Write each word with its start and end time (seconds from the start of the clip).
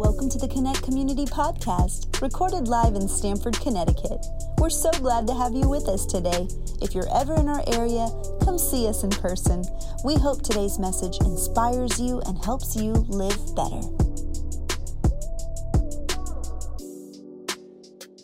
Welcome 0.00 0.30
to 0.30 0.38
the 0.38 0.48
Connect 0.48 0.82
Community 0.82 1.26
Podcast, 1.26 2.22
recorded 2.22 2.68
live 2.68 2.94
in 2.94 3.06
Stamford, 3.06 3.60
Connecticut. 3.60 4.24
We're 4.56 4.70
so 4.70 4.90
glad 4.92 5.26
to 5.26 5.34
have 5.34 5.52
you 5.52 5.68
with 5.68 5.88
us 5.88 6.06
today. 6.06 6.48
If 6.80 6.94
you're 6.94 7.14
ever 7.14 7.34
in 7.34 7.50
our 7.50 7.62
area, 7.66 8.08
come 8.42 8.56
see 8.56 8.88
us 8.88 9.04
in 9.04 9.10
person. 9.10 9.62
We 10.02 10.14
hope 10.14 10.40
today's 10.40 10.78
message 10.78 11.18
inspires 11.20 12.00
you 12.00 12.22
and 12.24 12.42
helps 12.42 12.74
you 12.74 12.92
live 13.10 13.36
better. 13.54 13.82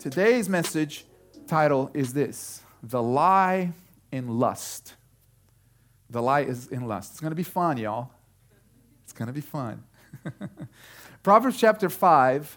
Today's 0.00 0.48
message 0.48 1.04
title 1.46 1.90
is 1.92 2.14
this 2.14 2.62
The 2.82 3.02
Lie 3.02 3.72
in 4.10 4.38
Lust. 4.38 4.94
The 6.08 6.22
lie 6.22 6.40
is 6.40 6.68
in 6.68 6.88
lust. 6.88 7.12
It's 7.12 7.20
going 7.20 7.32
to 7.32 7.36
be 7.36 7.42
fun, 7.42 7.76
y'all. 7.76 8.12
It's 9.04 9.12
going 9.12 9.26
to 9.26 9.34
be 9.34 9.42
fun. 9.42 9.84
Proverbs 11.26 11.58
chapter 11.58 11.88
5 11.88 12.56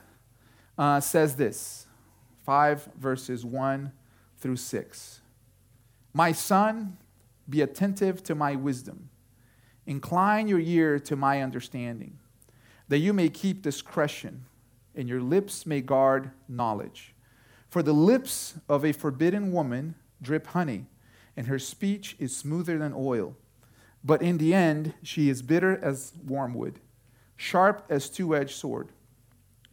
uh, 0.77 0.99
says 0.99 1.38
this 1.38 1.88
5 2.45 2.89
verses 2.99 3.44
1 3.44 3.91
through 4.38 4.57
6. 4.57 5.21
My 6.13 6.31
son, 6.31 6.95
be 7.49 7.61
attentive 7.61 8.21
to 8.25 8.35
my 8.35 8.53
wisdom, 8.53 9.09
incline 9.88 10.47
your 10.47 10.59
ear 10.59 10.99
to 10.99 11.16
my 11.16 11.41
understanding, 11.41 12.20
that 12.89 12.99
you 12.99 13.11
may 13.11 13.27
keep 13.27 13.63
discretion, 13.63 14.45
and 14.94 15.09
your 15.09 15.20
lips 15.20 15.66
may 15.66 15.81
guard 15.81 16.30
knowledge. 16.47 17.16
For 17.72 17.81
the 17.81 17.94
lips 17.94 18.53
of 18.70 18.86
a 18.86 18.91
forbidden 18.91 19.52
woman 19.52 19.95
drip 20.22 20.45
honey, 20.45 20.86
and 21.36 21.47
her 21.47 21.58
speech 21.58 22.16
is 22.20 22.38
smoother 22.38 22.77
than 22.77 22.94
oil. 22.95 23.36
But 24.03 24.22
in 24.22 24.38
the 24.38 24.53
end, 24.53 24.94
she 25.02 25.27
is 25.27 25.41
bitter 25.41 25.83
as 25.83 26.13
wormwood, 26.23 26.80
sharp 27.39 27.85
as 27.89 28.09
two-edged 28.09 28.52
sword. 28.52 28.89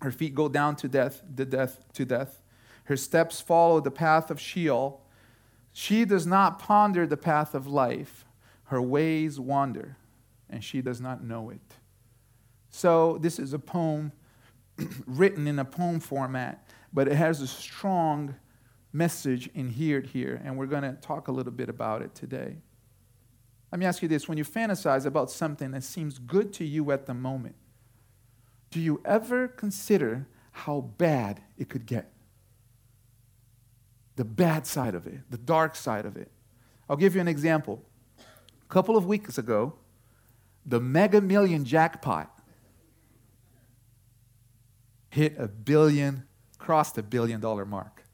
Her 0.01 0.13
feet 0.13 0.37
go 0.37 0.49
down 0.49 0.77
to 0.77 0.89
death, 0.89 1.21
the 1.35 1.45
death 1.45 1.85
to 1.95 2.05
death. 2.05 2.41
Her 2.85 2.97
steps 2.97 3.41
follow 3.41 3.81
the 3.81 3.91
path 3.91 4.31
of 4.31 4.41
Sheol. 4.41 5.05
She 5.73 6.05
does 6.05 6.29
not 6.29 6.61
ponder 6.61 7.09
the 7.09 7.17
path 7.17 7.57
of 7.57 7.67
life. 7.67 8.25
Her 8.67 8.81
ways 8.81 9.41
wander, 9.41 9.97
and 10.49 10.63
she 10.63 10.81
does 10.81 11.01
not 11.01 11.25
know 11.25 11.51
it. 11.51 11.75
So, 12.71 13.19
this 13.19 13.41
is 13.41 13.53
a 13.53 13.59
poem 13.59 14.13
written 15.07 15.49
in 15.49 15.59
a 15.59 15.65
poem 15.65 15.99
format, 15.99 16.69
but 16.93 17.09
it 17.09 17.17
has 17.17 17.41
a 17.41 17.49
strong 17.49 18.37
message 18.93 19.51
inhered 19.55 20.07
here, 20.07 20.41
and 20.45 20.57
we're 20.57 20.67
going 20.67 20.83
to 20.83 20.93
talk 21.01 21.27
a 21.27 21.33
little 21.33 21.53
bit 21.53 21.69
about 21.69 22.03
it 22.03 22.15
today. 22.15 22.59
Let 23.77 23.81
me 23.81 23.85
ask 23.85 24.01
you 24.01 24.09
this 24.09 24.27
when 24.27 24.39
you 24.39 24.45
fantasize 24.45 25.05
about 25.05 25.31
something 25.31 25.73
that 25.73 25.85
seems 25.85 26.19
good 26.19 26.55
to 26.55 26.65
you 26.65 26.91
at 26.93 27.05
the 27.05 27.13
moment, 27.13 27.57
do 28.71 28.81
you 28.81 29.03
ever 29.05 29.49
consider 29.49 30.27
how 30.51 30.81
bad 30.97 31.43
it 31.59 31.69
could 31.69 31.85
get? 31.85 32.11
The 34.15 34.25
bad 34.25 34.67
side 34.67 34.95
of 34.95 35.07
it, 35.07 35.31
the 35.31 35.37
dark 35.37 35.77
side 35.77 36.07
of 36.07 36.17
it. 36.17 36.31
I'll 36.89 36.97
give 36.97 37.15
you 37.15 37.21
an 37.21 37.29
example. 37.29 37.83
A 38.19 38.73
couple 38.73 38.97
of 38.97 39.05
weeks 39.05 39.37
ago, 39.37 39.75
the 40.65 40.81
mega 40.81 41.21
million 41.21 41.63
jackpot 41.67 42.35
hit 45.11 45.35
a 45.37 45.49
billion, 45.49 46.25
crossed 46.57 46.97
a 46.97 47.03
billion 47.03 47.43
dollar 47.43 47.67
mark. 47.67 48.05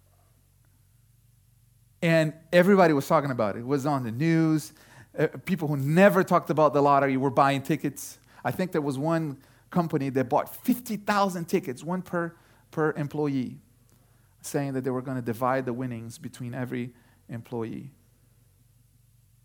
And 2.03 2.33
everybody 2.53 2.93
was 2.93 3.07
talking 3.07 3.31
about 3.31 3.55
it. 3.55 3.61
It 3.61 3.67
was 3.67 3.87
on 3.87 4.03
the 4.03 4.11
news. 4.11 4.73
Uh, 5.19 5.27
people 5.45 5.69
who 5.69 5.77
never 5.77 6.25
talked 6.25 6.51
about 6.51 6.73
the 6.73 6.83
lottery 6.83 7.17
were 7.17 7.31
buying 7.31 7.63
tickets. 7.63 8.19
I 8.45 8.51
think 8.51 8.73
there 8.73 8.81
was 8.81 8.99
one 8.99 9.39
company 9.71 10.09
that 10.11 10.29
bought 10.29 10.55
50,000 10.65 11.45
tickets, 11.47 11.85
one 11.85 12.03
per, 12.03 12.35
per 12.71 12.93
employee, 12.93 13.59
saying 14.41 14.73
that 14.73 14.85
they 14.85 14.91
were 14.91 15.03
going 15.03 15.17
to 15.17 15.23
divide 15.23 15.67
the 15.67 15.73
winnings 15.73 16.19
between 16.19 16.55
every 16.55 16.93
employee. 17.29 17.91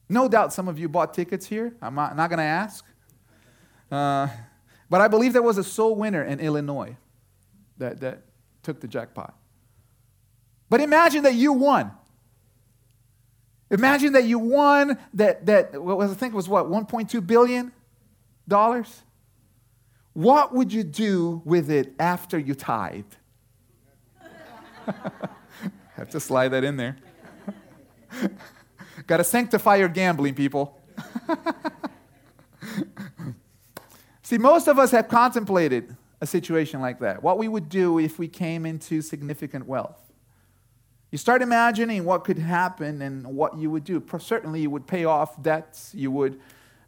No 0.09 0.27
doubt 0.27 0.53
some 0.53 0.67
of 0.67 0.79
you 0.79 0.87
bought 0.87 1.13
tickets 1.13 1.45
here. 1.47 1.75
I'm 1.81 1.95
not, 1.95 2.15
not 2.15 2.29
going 2.29 2.37
to 2.37 2.43
ask. 2.43 2.85
Uh, 3.91 4.27
but 4.89 5.01
I 5.01 5.07
believe 5.07 5.33
there 5.33 5.41
was 5.41 5.57
a 5.57 5.63
sole 5.63 5.95
winner 5.95 6.23
in 6.23 6.39
Illinois 6.39 6.95
that, 7.77 7.99
that 7.99 8.23
took 8.63 8.79
the 8.79 8.87
jackpot. 8.87 9.35
But 10.69 10.81
imagine 10.81 11.23
that 11.23 11.33
you 11.33 11.53
won. 11.53 11.91
Imagine 13.69 14.13
that 14.13 14.23
you 14.23 14.39
won 14.39 14.97
that, 15.13 15.45
that 15.45 15.81
what 15.81 15.97
was, 15.97 16.11
I 16.11 16.15
think 16.15 16.33
it 16.33 16.35
was 16.37 16.47
what, 16.47 16.67
1.2 16.67 17.25
billion 17.25 17.71
dollars? 18.47 19.03
What 20.13 20.53
would 20.53 20.71
you 20.73 20.83
do 20.83 21.41
with 21.45 21.69
it 21.69 21.93
after 21.99 22.39
you 22.39 22.55
tithed? 22.55 23.17
Have 25.95 26.09
to 26.11 26.19
slide 26.19 26.49
that 26.49 26.63
in 26.63 26.77
there. 26.77 26.97
Got 29.07 29.17
to 29.17 29.23
sanctify 29.23 29.75
your 29.75 29.89
gambling, 29.89 30.33
people. 30.33 30.81
See, 34.21 34.37
most 34.37 34.67
of 34.67 34.79
us 34.79 34.91
have 34.91 35.07
contemplated 35.07 35.95
a 36.19 36.27
situation 36.27 36.81
like 36.81 36.99
that. 36.99 37.23
What 37.23 37.37
we 37.37 37.47
would 37.47 37.69
do 37.69 37.99
if 37.99 38.19
we 38.19 38.27
came 38.27 38.65
into 38.65 39.01
significant 39.01 39.67
wealth. 39.67 40.06
You 41.17 41.19
start 41.19 41.41
imagining 41.41 42.05
what 42.05 42.25
could 42.25 42.37
happen 42.37 43.01
and 43.01 43.25
what 43.25 43.57
you 43.57 43.71
would 43.71 43.83
do. 43.83 44.03
Certainly, 44.19 44.61
you 44.61 44.69
would 44.69 44.85
pay 44.85 45.05
off 45.05 45.41
debts. 45.41 45.91
You 45.95 46.11
would 46.11 46.39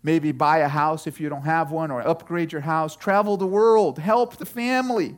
maybe 0.03 0.31
buy 0.31 0.59
a 0.59 0.67
house 0.67 1.07
if 1.07 1.19
you 1.19 1.29
don't 1.29 1.45
have 1.45 1.71
one, 1.71 1.89
or 1.89 2.07
upgrade 2.07 2.51
your 2.51 2.61
house, 2.61 2.95
travel 2.95 3.37
the 3.37 3.47
world, 3.47 3.97
help 3.97 4.37
the 4.37 4.45
family, 4.45 5.17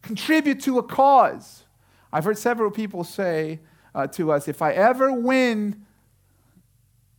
contribute 0.00 0.60
to 0.60 0.78
a 0.78 0.82
cause. 0.84 1.64
I've 2.12 2.22
heard 2.22 2.38
several 2.38 2.70
people 2.70 3.02
say 3.02 3.58
uh, 3.96 4.06
to 4.06 4.30
us 4.30 4.46
if 4.46 4.62
I 4.62 4.74
ever 4.74 5.12
win 5.12 5.84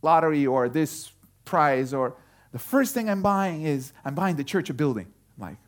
lottery 0.00 0.46
or 0.46 0.70
this 0.70 1.12
prize, 1.44 1.92
or 1.92 2.16
the 2.52 2.58
first 2.58 2.94
thing 2.94 3.10
I'm 3.10 3.20
buying 3.20 3.64
is 3.64 3.92
I'm 4.02 4.14
buying 4.14 4.36
the 4.36 4.44
church 4.44 4.70
a 4.70 4.74
building. 4.74 5.12
I'm 5.36 5.42
like, 5.42 5.58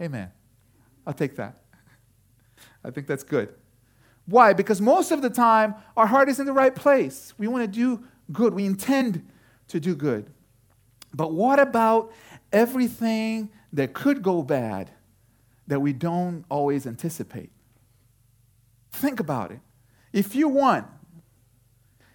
amen. 0.00 0.32
I'll 1.06 1.14
take 1.14 1.36
that. 1.36 1.62
I 2.84 2.90
think 2.90 3.06
that's 3.06 3.22
good. 3.22 3.54
Why? 4.30 4.52
Because 4.52 4.80
most 4.80 5.10
of 5.10 5.22
the 5.22 5.28
time, 5.28 5.74
our 5.96 6.06
heart 6.06 6.28
is 6.28 6.38
in 6.38 6.46
the 6.46 6.52
right 6.52 6.74
place. 6.74 7.34
We 7.36 7.48
want 7.48 7.64
to 7.64 7.66
do 7.66 8.04
good, 8.32 8.54
we 8.54 8.64
intend 8.64 9.28
to 9.68 9.80
do 9.80 9.96
good. 9.96 10.30
But 11.12 11.32
what 11.32 11.58
about 11.58 12.12
everything 12.52 13.50
that 13.72 13.92
could 13.92 14.22
go 14.22 14.42
bad 14.42 14.92
that 15.66 15.80
we 15.80 15.92
don't 15.92 16.44
always 16.48 16.86
anticipate? 16.86 17.50
Think 18.92 19.18
about 19.18 19.50
it. 19.50 19.60
If 20.12 20.36
you 20.36 20.46
won, 20.46 20.86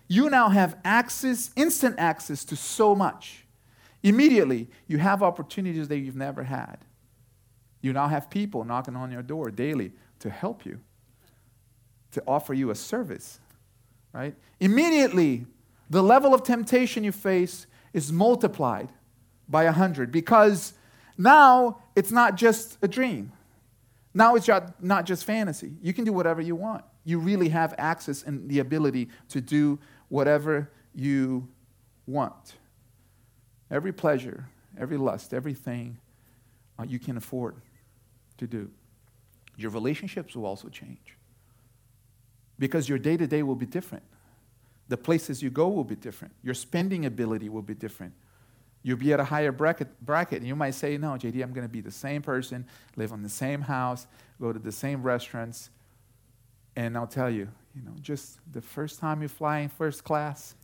you 0.07 0.29
now 0.29 0.47
have 0.47 0.77
access, 0.85 1.51
instant 1.57 1.95
access 1.97 2.45
to 2.45 2.55
so 2.55 2.95
much. 2.95 3.45
Immediately, 4.03 4.69
you 4.87 4.99
have 4.99 5.21
opportunities 5.21 5.89
that 5.89 5.97
you've 5.97 6.15
never 6.15 6.43
had. 6.43 6.77
You 7.81 7.91
now 7.91 8.07
have 8.07 8.29
people 8.29 8.63
knocking 8.63 8.95
on 8.95 9.11
your 9.11 9.21
door 9.21 9.51
daily 9.51 9.91
to 10.19 10.29
help 10.29 10.65
you 10.65 10.79
to 12.15 12.23
offer 12.25 12.53
you 12.53 12.69
a 12.69 12.75
service, 12.75 13.41
right? 14.13 14.35
Immediately, 14.61 15.45
the 15.89 16.01
level 16.01 16.33
of 16.33 16.43
temptation 16.43 17.03
you 17.03 17.11
face 17.11 17.67
is 17.91 18.09
multiplied 18.09 18.89
by 19.49 19.65
a 19.65 19.71
hundred 19.73 20.13
because 20.13 20.73
now 21.17 21.81
it's 21.93 22.11
not 22.11 22.35
just 22.35 22.77
a 22.81 22.87
dream. 22.87 23.33
Now 24.13 24.35
it's 24.35 24.49
not 24.79 25.05
just 25.05 25.25
fantasy. 25.25 25.73
You 25.81 25.93
can 25.93 26.05
do 26.05 26.13
whatever 26.13 26.41
you 26.41 26.55
want. 26.55 26.85
You 27.03 27.19
really 27.19 27.49
have 27.49 27.75
access 27.77 28.23
and 28.23 28.49
the 28.49 28.59
ability 28.59 29.09
to 29.29 29.41
do 29.41 29.77
whatever 30.07 30.71
you 30.93 31.49
want. 32.07 32.55
Every 33.69 33.91
pleasure, 33.91 34.45
every 34.79 34.95
lust, 34.95 35.33
everything 35.33 35.97
uh, 36.79 36.85
you 36.87 36.97
can 36.97 37.17
afford 37.17 37.57
to 38.37 38.47
do. 38.47 38.71
Your 39.57 39.71
relationships 39.71 40.33
will 40.33 40.45
also 40.45 40.69
change 40.69 41.14
because 42.57 42.87
your 42.87 42.97
day 42.97 43.17
to 43.17 43.27
day 43.27 43.43
will 43.43 43.55
be 43.55 43.65
different. 43.65 44.03
The 44.87 44.97
places 44.97 45.41
you 45.41 45.49
go 45.49 45.67
will 45.67 45.83
be 45.83 45.95
different. 45.95 46.33
Your 46.43 46.53
spending 46.53 47.05
ability 47.05 47.49
will 47.49 47.61
be 47.61 47.73
different. 47.73 48.13
You'll 48.83 48.97
be 48.97 49.11
at 49.13 49.19
a 49.19 49.23
higher 49.23 49.51
bracket, 49.51 49.87
bracket. 50.05 50.39
And 50.39 50.47
you 50.47 50.55
might 50.55 50.75
say, 50.75 50.97
No, 50.97 51.09
JD, 51.13 51.41
I'm 51.41 51.53
going 51.53 51.65
to 51.65 51.71
be 51.71 51.81
the 51.81 51.91
same 51.91 52.21
person, 52.21 52.65
live 52.95 53.11
in 53.11 53.23
the 53.23 53.29
same 53.29 53.61
house, 53.61 54.05
go 54.39 54.53
to 54.53 54.59
the 54.59 54.71
same 54.71 55.01
restaurants. 55.01 55.71
And 56.75 56.95
I'll 56.95 57.07
tell 57.07 57.29
you, 57.29 57.47
you 57.75 57.81
know, 57.81 57.93
just 58.01 58.37
the 58.51 58.61
first 58.61 58.99
time 58.99 59.21
you 59.21 59.27
fly 59.27 59.59
in 59.59 59.69
first 59.69 60.03
class, 60.03 60.55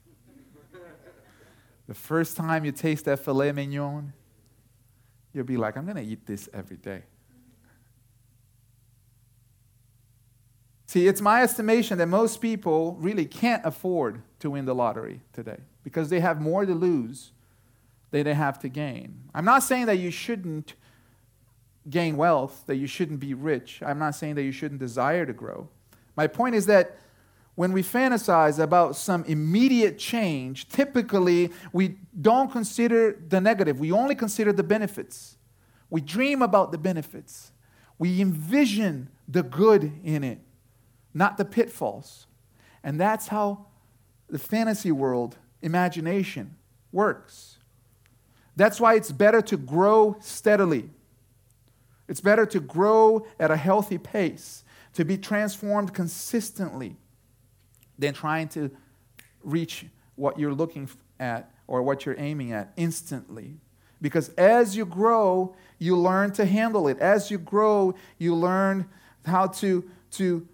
the 1.88 1.94
first 1.94 2.38
time 2.38 2.64
you 2.64 2.72
taste 2.72 3.06
that 3.06 3.20
filet 3.20 3.52
mignon, 3.54 4.14
you'll 5.34 5.44
be 5.44 5.58
like, 5.58 5.76
I'm 5.76 5.86
going 5.86 5.98
to 5.98 6.04
eat 6.04 6.26
this 6.26 6.48
every 6.54 6.78
day. 6.78 7.04
See, 10.92 11.08
it's 11.08 11.22
my 11.22 11.42
estimation 11.42 12.00
that 12.00 12.08
most 12.08 12.42
people 12.42 12.98
really 13.00 13.24
can't 13.24 13.66
afford 13.66 14.24
to 14.40 14.50
win 14.50 14.66
the 14.66 14.76
lottery 14.76 15.22
today 15.32 15.60
because 15.86 16.10
they 16.10 16.20
have 16.20 16.42
more 16.42 16.66
to 16.66 16.76
lose 16.76 17.32
than 18.10 18.26
they 18.26 18.34
have 18.34 18.60
to 18.60 18.68
gain. 18.68 19.24
I'm 19.34 19.46
not 19.46 19.64
saying 19.64 19.86
that 19.86 20.00
you 20.00 20.12
shouldn't 20.12 20.74
gain 21.90 22.18
wealth 22.18 22.64
that 22.66 22.76
you 22.76 22.88
shouldn't 22.88 23.22
be 23.22 23.34
rich. 23.34 23.82
I'm 23.86 24.00
not 24.00 24.16
saying 24.16 24.36
that 24.36 24.44
you 24.44 24.52
shouldn't 24.52 24.82
desire 24.82 25.26
to 25.26 25.32
grow. 25.32 25.70
My 26.18 26.28
point 26.28 26.56
is 26.56 26.66
that 26.66 26.98
when 27.56 27.72
we 27.72 27.84
fantasize 27.84 28.60
about 28.60 28.98
some 28.98 29.24
immediate 29.24 29.98
change, 29.98 30.68
typically 30.68 31.54
we 31.72 32.00
don't 32.20 32.52
consider 32.52 33.18
the 33.30 33.40
negative, 33.40 33.80
we 33.80 33.94
only 33.94 34.14
consider 34.14 34.52
the 34.52 34.62
benefits. 34.62 35.38
We 35.90 36.02
dream 36.02 36.42
about 36.42 36.74
the 36.74 36.78
benefits, 36.78 37.54
we 37.98 38.20
envision 38.20 39.08
the 39.26 39.42
good 39.42 39.94
in 40.04 40.26
it, 40.26 40.42
not 41.14 41.38
the 41.38 41.46
pitfalls. 41.46 42.28
And 42.84 43.00
that's 43.00 43.28
how 43.28 43.68
the 44.30 44.40
fantasy 44.40 44.92
world 44.92 45.38
imagination 45.62 46.56
works. 46.92 47.58
That's 48.56 48.80
why 48.80 48.96
it's 48.96 49.12
better 49.12 49.42
to 49.44 49.58
grow 49.58 50.18
steadily. 50.20 50.90
It's 52.08 52.22
better 52.22 52.46
to 52.48 52.60
grow 52.60 53.26
at 53.40 53.52
a 53.52 53.56
healthy 53.58 53.98
pace, 53.98 54.64
to 54.94 55.06
be 55.06 55.18
transformed 55.18 55.94
consistently 55.94 56.98
than 57.98 58.14
trying 58.14 58.50
to 58.50 58.72
reach 59.44 59.86
what 60.16 60.38
you're 60.38 60.54
looking 60.54 60.90
at 61.20 61.52
or 61.68 61.82
what 61.82 62.06
you're 62.06 62.20
aiming 62.20 62.52
at 62.52 62.74
instantly. 62.76 63.58
Because 64.02 64.30
as 64.30 64.76
you 64.76 64.86
grow, 64.86 65.56
you 65.78 65.96
learn 65.96 66.32
to 66.34 66.46
handle 66.46 66.88
it. 66.88 67.00
As 67.00 67.32
you 67.32 67.38
grow, 67.38 67.96
you 68.18 68.36
learn 68.36 68.90
how 69.26 69.48
to, 69.48 69.90
to 70.12 70.48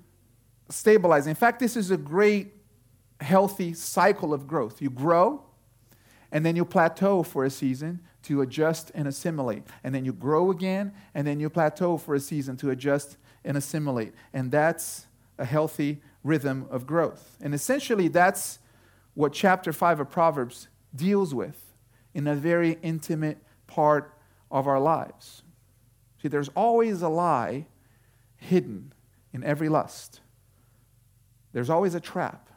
stabilize. 0.69 1.27
In 1.27 1.35
fact, 1.35 1.59
this 1.59 1.75
is 1.75 1.91
a 1.91 1.97
great, 1.97 2.53
healthy 3.21 3.73
cycle 3.73 4.33
of 4.33 4.47
growth. 4.47 4.81
You 4.81 4.89
grow, 4.89 5.43
and 6.31 6.45
then 6.45 6.55
you 6.55 6.65
plateau 6.65 7.23
for 7.23 7.45
a 7.45 7.49
season 7.49 8.01
to 8.23 8.41
adjust 8.41 8.91
and 8.93 9.07
assimilate. 9.07 9.63
And 9.83 9.95
then 9.95 10.03
you 10.03 10.13
grow 10.13 10.51
again, 10.51 10.93
and 11.13 11.25
then 11.25 11.39
you 11.39 11.49
plateau 11.49 11.97
for 11.97 12.15
a 12.15 12.19
season 12.19 12.57
to 12.57 12.69
adjust 12.69 13.17
and 13.45 13.55
assimilate. 13.55 14.13
And 14.33 14.51
that's 14.51 15.07
a 15.37 15.45
healthy 15.45 16.01
rhythm 16.23 16.67
of 16.69 16.85
growth. 16.85 17.37
And 17.41 17.53
essentially, 17.53 18.09
that's 18.09 18.59
what 19.13 19.33
chapter 19.33 19.71
5 19.71 20.01
of 20.01 20.09
Proverbs 20.09 20.67
deals 20.95 21.33
with 21.33 21.73
in 22.13 22.27
a 22.27 22.35
very 22.35 22.77
intimate 22.81 23.37
part 23.67 24.13
of 24.51 24.67
our 24.67 24.79
lives. 24.79 25.43
See, 26.21 26.27
there's 26.27 26.49
always 26.49 27.01
a 27.01 27.09
lie 27.09 27.67
hidden 28.35 28.93
in 29.33 29.43
every 29.43 29.69
lust, 29.69 30.21
there's 31.57 31.71
always 31.71 31.95
a 31.95 31.99
trap. 31.99 32.51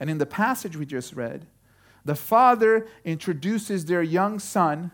And 0.00 0.08
in 0.08 0.16
the 0.16 0.24
passage 0.24 0.78
we 0.78 0.86
just 0.86 1.12
read, 1.12 1.46
the 2.06 2.14
father 2.14 2.86
introduces 3.04 3.84
their 3.84 4.02
young 4.02 4.38
son 4.38 4.92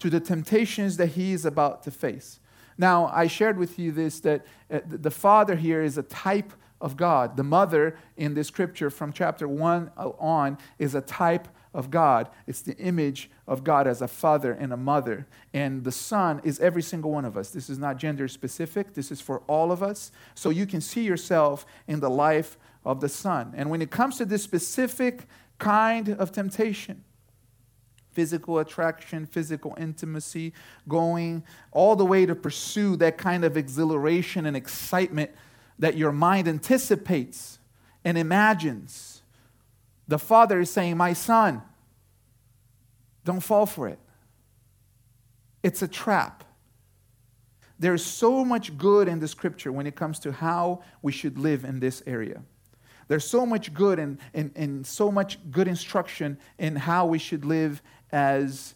to 0.00 0.10
the 0.10 0.20
temptations 0.20 0.98
that 0.98 1.12
he 1.12 1.32
is 1.32 1.46
about 1.46 1.82
to 1.84 1.90
face. 1.90 2.40
Now, 2.76 3.06
I 3.06 3.26
shared 3.26 3.56
with 3.56 3.78
you 3.78 3.90
this 3.90 4.20
that 4.20 4.44
uh, 4.70 4.80
the 4.84 5.10
father 5.10 5.56
here 5.56 5.82
is 5.82 5.96
a 5.96 6.02
type 6.02 6.52
of 6.78 6.98
God. 6.98 7.38
The 7.38 7.42
mother 7.42 7.96
in 8.18 8.34
this 8.34 8.48
scripture 8.48 8.90
from 8.90 9.14
chapter 9.14 9.48
1 9.48 9.92
on 9.96 10.58
is 10.78 10.94
a 10.94 11.00
type 11.00 11.48
of 11.74 11.90
God. 11.90 12.28
It's 12.46 12.60
the 12.60 12.76
image 12.76 13.30
of 13.46 13.64
God 13.64 13.86
as 13.86 14.02
a 14.02 14.08
father 14.08 14.52
and 14.52 14.72
a 14.72 14.76
mother. 14.76 15.26
And 15.54 15.84
the 15.84 15.92
son 15.92 16.40
is 16.44 16.60
every 16.60 16.82
single 16.82 17.10
one 17.10 17.24
of 17.24 17.36
us. 17.36 17.50
This 17.50 17.70
is 17.70 17.78
not 17.78 17.96
gender 17.96 18.28
specific, 18.28 18.94
this 18.94 19.10
is 19.10 19.20
for 19.20 19.40
all 19.46 19.72
of 19.72 19.82
us. 19.82 20.12
So 20.34 20.50
you 20.50 20.66
can 20.66 20.80
see 20.80 21.02
yourself 21.02 21.64
in 21.86 22.00
the 22.00 22.10
life 22.10 22.58
of 22.84 23.00
the 23.00 23.08
son. 23.08 23.54
And 23.56 23.70
when 23.70 23.82
it 23.82 23.90
comes 23.90 24.18
to 24.18 24.24
this 24.24 24.42
specific 24.42 25.26
kind 25.58 26.10
of 26.10 26.32
temptation, 26.32 27.04
physical 28.10 28.58
attraction, 28.58 29.26
physical 29.26 29.74
intimacy, 29.78 30.52
going 30.88 31.42
all 31.70 31.96
the 31.96 32.04
way 32.04 32.26
to 32.26 32.34
pursue 32.34 32.96
that 32.96 33.16
kind 33.16 33.44
of 33.44 33.56
exhilaration 33.56 34.44
and 34.44 34.56
excitement 34.56 35.30
that 35.78 35.96
your 35.96 36.12
mind 36.12 36.46
anticipates 36.46 37.58
and 38.04 38.18
imagines. 38.18 39.11
The 40.12 40.18
Father 40.18 40.60
is 40.60 40.68
saying, 40.68 40.98
My 40.98 41.14
son, 41.14 41.62
don't 43.24 43.40
fall 43.40 43.64
for 43.64 43.88
it. 43.88 43.98
It's 45.62 45.80
a 45.80 45.88
trap. 45.88 46.44
There's 47.78 48.04
so 48.04 48.44
much 48.44 48.76
good 48.76 49.08
in 49.08 49.20
the 49.20 49.26
scripture 49.26 49.72
when 49.72 49.86
it 49.86 49.96
comes 49.96 50.18
to 50.18 50.32
how 50.32 50.82
we 51.00 51.12
should 51.12 51.38
live 51.38 51.64
in 51.64 51.80
this 51.80 52.02
area. 52.06 52.42
There's 53.08 53.26
so 53.26 53.46
much 53.46 53.72
good 53.72 53.98
and, 54.34 54.86
so 54.86 55.10
much 55.10 55.38
good 55.50 55.66
instruction 55.66 56.36
in 56.58 56.76
how 56.76 57.06
we 57.06 57.18
should 57.18 57.46
live 57.46 57.80
as 58.10 58.74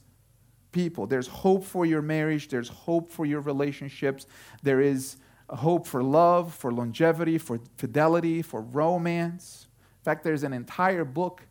people. 0.73 1.07
There's 1.07 1.27
hope 1.29 1.65
for 1.65 1.85
your 1.85 2.01
marriage, 2.01 2.49
there's 2.49 2.71
hope 2.71 3.13
for 3.13 3.27
your 3.27 3.43
relationships, 3.43 4.27
there 4.63 4.81
is 4.81 5.19
hope 5.51 5.87
for 5.87 6.03
love, 6.03 6.55
for 6.55 6.73
longevity, 6.73 7.37
for 7.37 7.61
fidelity, 7.77 8.41
for 8.41 8.63
romance. 8.63 9.66
In 10.07 10.13
fact, 10.13 10.23
there's 10.23 10.45
an 10.45 10.53
entire 10.53 11.05
book 11.05 11.43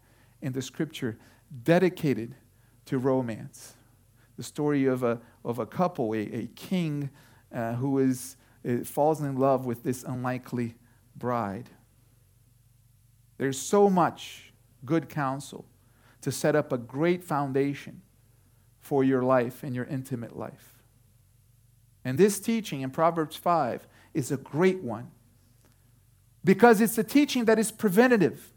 in 0.41 0.53
the 0.53 0.61
scripture 0.61 1.17
dedicated 1.63 2.35
to 2.85 2.97
romance. 2.97 3.73
The 4.37 4.43
story 4.43 4.85
of 4.85 5.03
a, 5.03 5.19
of 5.43 5.59
a 5.59 5.65
couple, 5.65 6.13
a, 6.13 6.19
a 6.19 6.47
king 6.55 7.09
uh, 7.53 7.73
who 7.73 7.99
is, 7.99 8.37
uh, 8.65 8.85
falls 8.85 9.19
in 9.19 9.35
love 9.35 9.65
with 9.65 9.83
this 9.83 10.05
unlikely 10.05 10.75
bride. 11.17 11.69
There's 13.37 13.59
so 13.59 13.89
much 13.89 14.53
good 14.85 15.09
counsel 15.09 15.65
to 16.21 16.31
set 16.31 16.55
up 16.55 16.71
a 16.71 16.77
great 16.77 17.25
foundation 17.25 18.03
for 18.79 19.03
your 19.03 19.21
life 19.21 19.63
and 19.63 19.75
your 19.75 19.83
intimate 19.83 20.37
life. 20.37 20.81
And 22.05 22.17
this 22.17 22.39
teaching 22.39 22.79
in 22.79 22.91
Proverbs 22.91 23.35
5 23.35 23.85
is 24.13 24.31
a 24.31 24.37
great 24.37 24.81
one 24.81 25.11
because 26.45 26.79
it's 26.79 26.97
a 26.97 27.03
teaching 27.03 27.45
that 27.45 27.59
is 27.59 27.71
preventative. 27.71 28.53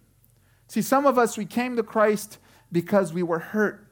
See, 0.69 0.83
some 0.83 1.07
of 1.07 1.19
us, 1.19 1.37
we 1.37 1.47
came 1.47 1.75
to 1.77 1.83
Christ 1.83 2.39
because 2.71 3.13
we 3.13 3.23
were 3.23 3.39
hurt. 3.39 3.87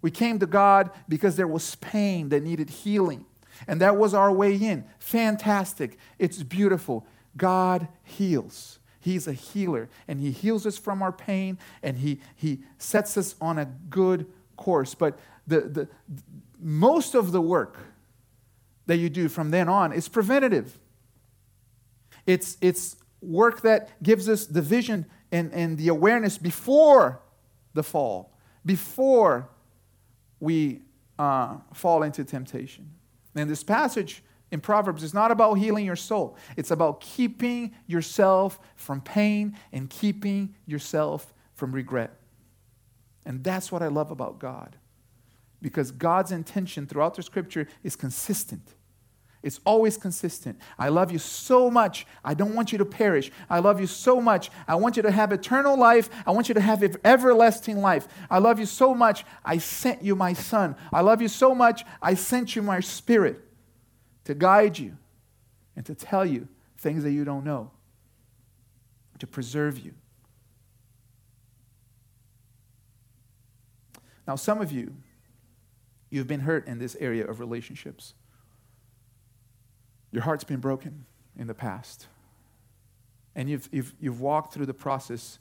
We 0.00 0.10
came 0.10 0.38
to 0.38 0.46
God 0.46 0.90
because 1.08 1.36
there 1.36 1.46
was 1.46 1.74
pain 1.76 2.30
that 2.30 2.42
needed 2.42 2.70
healing. 2.70 3.26
And 3.66 3.80
that 3.80 3.96
was 3.96 4.14
our 4.14 4.32
way 4.32 4.56
in. 4.56 4.84
Fantastic. 4.98 5.98
It's 6.18 6.42
beautiful. 6.42 7.06
God 7.36 7.88
heals. 8.02 8.78
He's 9.00 9.28
a 9.28 9.32
healer, 9.32 9.88
and 10.06 10.20
He 10.20 10.30
heals 10.32 10.66
us 10.66 10.76
from 10.76 11.02
our 11.02 11.12
pain, 11.12 11.58
and 11.82 11.98
He, 11.98 12.20
he 12.34 12.60
sets 12.78 13.16
us 13.16 13.36
on 13.40 13.58
a 13.58 13.64
good 13.64 14.26
course. 14.56 14.94
But 14.94 15.18
the, 15.46 15.60
the, 15.60 15.88
most 16.60 17.14
of 17.14 17.32
the 17.32 17.40
work 17.40 17.78
that 18.86 18.96
you 18.96 19.08
do 19.08 19.28
from 19.28 19.50
then 19.50 19.68
on 19.68 19.92
is 19.92 20.08
preventative. 20.08 20.78
It's, 22.26 22.58
it's 22.60 22.96
work 23.20 23.62
that 23.62 24.02
gives 24.02 24.28
us 24.28 24.46
the 24.46 24.62
vision 24.62 25.06
and, 25.32 25.52
and 25.52 25.76
the 25.76 25.88
awareness 25.88 26.38
before 26.38 27.20
the 27.74 27.82
fall, 27.82 28.32
before 28.64 29.48
we 30.40 30.82
uh, 31.18 31.56
fall 31.72 32.02
into 32.02 32.24
temptation. 32.24 32.90
And 33.34 33.50
this 33.50 33.62
passage 33.62 34.22
in 34.50 34.60
Proverbs 34.60 35.02
is 35.02 35.12
not 35.12 35.30
about 35.30 35.54
healing 35.54 35.84
your 35.84 35.96
soul, 35.96 36.36
it's 36.56 36.70
about 36.70 37.00
keeping 37.00 37.74
yourself 37.86 38.58
from 38.76 39.00
pain 39.00 39.56
and 39.72 39.90
keeping 39.90 40.54
yourself 40.66 41.34
from 41.54 41.72
regret. 41.72 42.14
And 43.26 43.44
that's 43.44 43.70
what 43.70 43.82
I 43.82 43.88
love 43.88 44.10
about 44.10 44.38
God. 44.38 44.76
Because 45.60 45.90
God's 45.90 46.32
intention 46.32 46.86
throughout 46.86 47.14
the 47.14 47.22
scripture 47.22 47.66
is 47.82 47.96
consistent. 47.96 48.74
It's 49.48 49.60
always 49.64 49.96
consistent. 49.96 50.60
I 50.78 50.90
love 50.90 51.10
you 51.10 51.18
so 51.18 51.70
much. 51.70 52.06
I 52.22 52.34
don't 52.34 52.54
want 52.54 52.70
you 52.70 52.76
to 52.76 52.84
perish. 52.84 53.30
I 53.48 53.60
love 53.60 53.80
you 53.80 53.86
so 53.86 54.20
much. 54.20 54.50
I 54.68 54.74
want 54.74 54.98
you 54.98 55.02
to 55.04 55.10
have 55.10 55.32
eternal 55.32 55.74
life. 55.74 56.10
I 56.26 56.32
want 56.32 56.50
you 56.50 56.54
to 56.54 56.60
have 56.60 56.84
everlasting 57.02 57.78
life. 57.78 58.06
I 58.28 58.40
love 58.40 58.58
you 58.58 58.66
so 58.66 58.94
much. 58.94 59.24
I 59.42 59.56
sent 59.56 60.02
you 60.02 60.14
my 60.14 60.34
son. 60.34 60.76
I 60.92 61.00
love 61.00 61.22
you 61.22 61.28
so 61.28 61.54
much. 61.54 61.86
I 62.02 62.12
sent 62.12 62.56
you 62.56 62.60
my 62.60 62.80
spirit 62.80 63.40
to 64.24 64.34
guide 64.34 64.78
you 64.78 64.98
and 65.74 65.86
to 65.86 65.94
tell 65.94 66.26
you 66.26 66.46
things 66.76 67.02
that 67.04 67.12
you 67.12 67.24
don't 67.24 67.44
know, 67.44 67.70
to 69.18 69.26
preserve 69.26 69.78
you. 69.78 69.94
Now, 74.26 74.36
some 74.36 74.60
of 74.60 74.70
you, 74.70 74.94
you've 76.10 76.26
been 76.26 76.40
hurt 76.40 76.68
in 76.68 76.78
this 76.78 76.98
area 77.00 77.26
of 77.26 77.40
relationships. 77.40 78.12
Your 80.12 80.22
heart's 80.22 80.44
been 80.44 80.60
broken 80.60 81.04
in 81.38 81.46
the 81.46 81.54
past. 81.54 82.06
And 83.34 83.48
you've, 83.48 83.68
you've, 83.70 83.94
you've 84.00 84.20
walked 84.20 84.52
through 84.52 84.66
the 84.66 84.74
process 84.74 85.38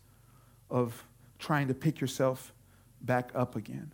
of 0.69 1.05
trying 1.39 1.67
to 1.67 1.73
pick 1.73 1.99
yourself 2.01 2.53
back 3.01 3.31
up 3.33 3.55
again. 3.55 3.91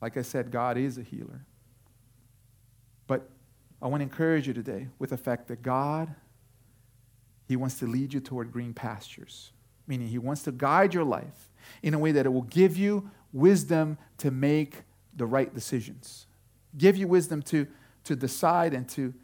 Like 0.00 0.16
I 0.16 0.22
said, 0.22 0.50
God 0.50 0.76
is 0.76 0.98
a 0.98 1.02
healer. 1.02 1.44
But 3.06 3.28
I 3.80 3.86
want 3.86 4.00
to 4.00 4.04
encourage 4.04 4.46
you 4.46 4.54
today 4.54 4.88
with 4.98 5.10
the 5.10 5.16
fact 5.16 5.48
that 5.48 5.62
God, 5.62 6.14
He 7.46 7.56
wants 7.56 7.78
to 7.80 7.86
lead 7.86 8.12
you 8.14 8.20
toward 8.20 8.52
green 8.52 8.74
pastures, 8.74 9.52
meaning 9.86 10.08
He 10.08 10.18
wants 10.18 10.42
to 10.44 10.52
guide 10.52 10.94
your 10.94 11.04
life 11.04 11.50
in 11.82 11.94
a 11.94 11.98
way 11.98 12.12
that 12.12 12.26
it 12.26 12.30
will 12.30 12.42
give 12.42 12.76
you 12.76 13.10
wisdom 13.32 13.98
to 14.18 14.30
make 14.30 14.82
the 15.16 15.26
right 15.26 15.54
decisions 15.54 16.26
give 16.76 16.96
you 16.96 17.08
wisdom 17.08 17.42
to, 17.42 17.66
to 18.04 18.16
decide 18.16 18.74
and 18.74 18.88
to, 18.90 19.14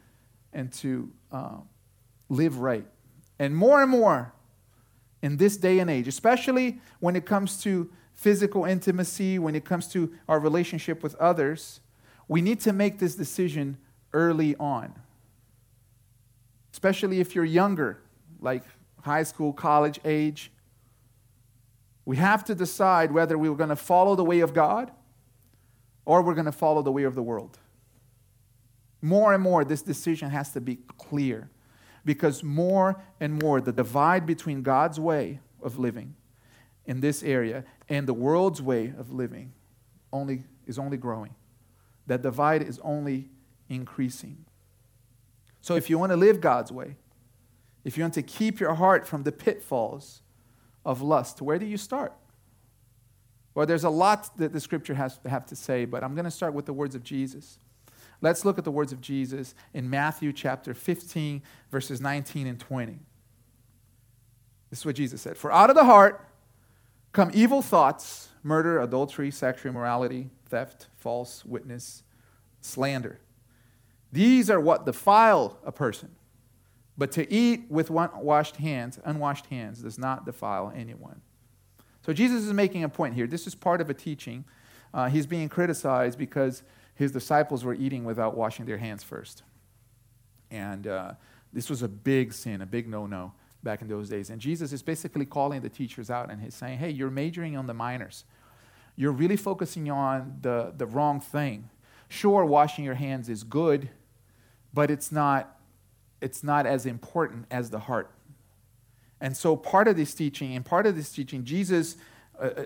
and 0.53 0.71
to 0.73 1.11
uh, 1.31 1.57
live 2.29 2.59
right. 2.59 2.85
And 3.39 3.55
more 3.55 3.81
and 3.81 3.89
more 3.89 4.33
in 5.21 5.37
this 5.37 5.57
day 5.57 5.79
and 5.79 5.89
age, 5.89 6.07
especially 6.07 6.79
when 6.99 7.15
it 7.15 7.25
comes 7.25 7.61
to 7.63 7.89
physical 8.13 8.65
intimacy, 8.65 9.39
when 9.39 9.55
it 9.55 9.65
comes 9.65 9.87
to 9.87 10.13
our 10.27 10.39
relationship 10.39 11.01
with 11.01 11.15
others, 11.15 11.79
we 12.27 12.41
need 12.41 12.59
to 12.61 12.73
make 12.73 12.99
this 12.99 13.15
decision 13.15 13.77
early 14.13 14.55
on. 14.57 14.93
Especially 16.71 17.19
if 17.19 17.35
you're 17.35 17.45
younger, 17.45 18.01
like 18.39 18.63
high 19.01 19.23
school, 19.23 19.53
college 19.53 19.99
age. 20.05 20.51
We 22.05 22.17
have 22.17 22.43
to 22.45 22.55
decide 22.55 23.11
whether 23.11 23.37
we're 23.37 23.55
going 23.55 23.69
to 23.69 23.75
follow 23.75 24.15
the 24.15 24.23
way 24.23 24.39
of 24.39 24.53
God 24.53 24.91
or 26.05 26.21
we're 26.21 26.33
going 26.33 26.45
to 26.45 26.51
follow 26.51 26.81
the 26.81 26.91
way 26.91 27.03
of 27.03 27.15
the 27.15 27.23
world. 27.23 27.59
More 29.01 29.33
and 29.33 29.41
more, 29.41 29.65
this 29.65 29.81
decision 29.81 30.29
has 30.29 30.51
to 30.53 30.61
be 30.61 30.77
clear 30.97 31.49
because 32.05 32.43
more 32.43 33.01
and 33.19 33.41
more 33.41 33.61
the 33.61 33.71
divide 33.71 34.25
between 34.25 34.61
God's 34.61 34.99
way 34.99 35.39
of 35.61 35.79
living 35.79 36.15
in 36.85 37.01
this 37.01 37.23
area 37.23 37.63
and 37.89 38.07
the 38.07 38.13
world's 38.13 38.61
way 38.61 38.93
of 38.97 39.11
living 39.11 39.53
only 40.11 40.43
is 40.65 40.77
only 40.77 40.97
growing. 40.97 41.33
That 42.07 42.21
divide 42.21 42.61
is 42.61 42.79
only 42.83 43.29
increasing. 43.69 44.45
So 45.61 45.75
if 45.75 45.89
you 45.89 45.99
want 45.99 46.11
to 46.11 46.17
live 46.17 46.41
God's 46.41 46.71
way, 46.71 46.95
if 47.83 47.97
you 47.97 48.03
want 48.03 48.13
to 48.15 48.23
keep 48.23 48.59
your 48.59 48.75
heart 48.75 49.07
from 49.07 49.23
the 49.23 49.31
pitfalls 49.31 50.21
of 50.85 51.01
lust, 51.01 51.41
where 51.41 51.59
do 51.59 51.65
you 51.65 51.77
start? 51.77 52.13
Well, 53.53 53.65
there's 53.65 53.83
a 53.83 53.89
lot 53.89 54.35
that 54.37 54.53
the 54.53 54.59
scripture 54.59 54.93
has 54.93 55.17
to 55.19 55.29
have 55.29 55.45
to 55.47 55.55
say, 55.55 55.85
but 55.85 56.03
I'm 56.03 56.15
going 56.15 56.25
to 56.25 56.31
start 56.31 56.53
with 56.53 56.65
the 56.65 56.73
words 56.73 56.95
of 56.95 57.03
Jesus. 57.03 57.59
Let's 58.21 58.45
look 58.45 58.57
at 58.57 58.63
the 58.63 58.71
words 58.71 58.91
of 58.91 59.01
Jesus 59.01 59.55
in 59.73 59.89
Matthew 59.89 60.31
chapter 60.31 60.73
15, 60.73 61.41
verses 61.71 61.99
19 61.99 62.47
and 62.47 62.59
20. 62.59 62.99
This 64.69 64.79
is 64.79 64.85
what 64.85 64.95
Jesus 64.95 65.21
said 65.21 65.37
For 65.37 65.51
out 65.51 65.69
of 65.69 65.75
the 65.75 65.85
heart 65.85 66.25
come 67.11 67.31
evil 67.33 67.61
thoughts, 67.61 68.29
murder, 68.43 68.79
adultery, 68.79 69.31
sexual 69.31 69.71
immorality, 69.71 70.29
theft, 70.45 70.87
false 70.97 71.43
witness, 71.43 72.03
slander. 72.61 73.19
These 74.11 74.49
are 74.49 74.59
what 74.59 74.85
defile 74.85 75.57
a 75.65 75.71
person. 75.71 76.09
But 76.97 77.11
to 77.13 77.31
eat 77.33 77.65
with 77.69 77.89
washed 77.89 78.57
hands, 78.57 78.99
unwashed 79.03 79.47
hands, 79.47 79.81
does 79.81 79.97
not 79.97 80.25
defile 80.25 80.71
anyone. 80.75 81.21
So 82.05 82.13
Jesus 82.13 82.43
is 82.43 82.53
making 82.53 82.83
a 82.83 82.89
point 82.89 83.15
here. 83.15 83.27
This 83.27 83.47
is 83.47 83.55
part 83.55 83.81
of 83.81 83.89
a 83.89 83.93
teaching. 83.93 84.45
Uh, 84.93 85.09
he's 85.09 85.25
being 85.25 85.49
criticized 85.49 86.17
because 86.19 86.63
his 87.01 87.11
disciples 87.11 87.63
were 87.63 87.73
eating 87.73 88.05
without 88.05 88.37
washing 88.37 88.67
their 88.67 88.77
hands 88.77 89.03
first. 89.03 89.41
And 90.51 90.85
uh, 90.85 91.13
this 91.51 91.67
was 91.67 91.81
a 91.81 91.87
big 91.87 92.31
sin, 92.31 92.61
a 92.61 92.65
big 92.67 92.87
no 92.87 93.07
no 93.07 93.33
back 93.63 93.81
in 93.81 93.87
those 93.87 94.07
days. 94.07 94.29
And 94.29 94.39
Jesus 94.39 94.71
is 94.71 94.83
basically 94.83 95.25
calling 95.25 95.61
the 95.61 95.69
teachers 95.69 96.11
out 96.11 96.29
and 96.29 96.39
he's 96.39 96.53
saying, 96.53 96.77
hey, 96.77 96.91
you're 96.91 97.09
majoring 97.09 97.57
on 97.57 97.65
the 97.65 97.73
minors. 97.73 98.23
You're 98.95 99.11
really 99.11 99.35
focusing 99.35 99.89
on 99.89 100.37
the, 100.41 100.73
the 100.77 100.85
wrong 100.85 101.19
thing. 101.19 101.69
Sure, 102.07 102.45
washing 102.45 102.85
your 102.85 102.93
hands 102.93 103.29
is 103.29 103.43
good, 103.43 103.89
but 104.71 104.91
it's 104.91 105.11
not, 105.11 105.59
it's 106.21 106.43
not 106.43 106.67
as 106.67 106.85
important 106.85 107.45
as 107.49 107.71
the 107.71 107.79
heart. 107.79 108.11
And 109.19 109.35
so, 109.35 109.55
part 109.55 109.87
of 109.87 109.95
this 109.97 110.13
teaching, 110.13 110.55
and 110.55 110.63
part 110.63 110.85
of 110.85 110.95
this 110.95 111.11
teaching, 111.11 111.45
Jesus, 111.45 111.95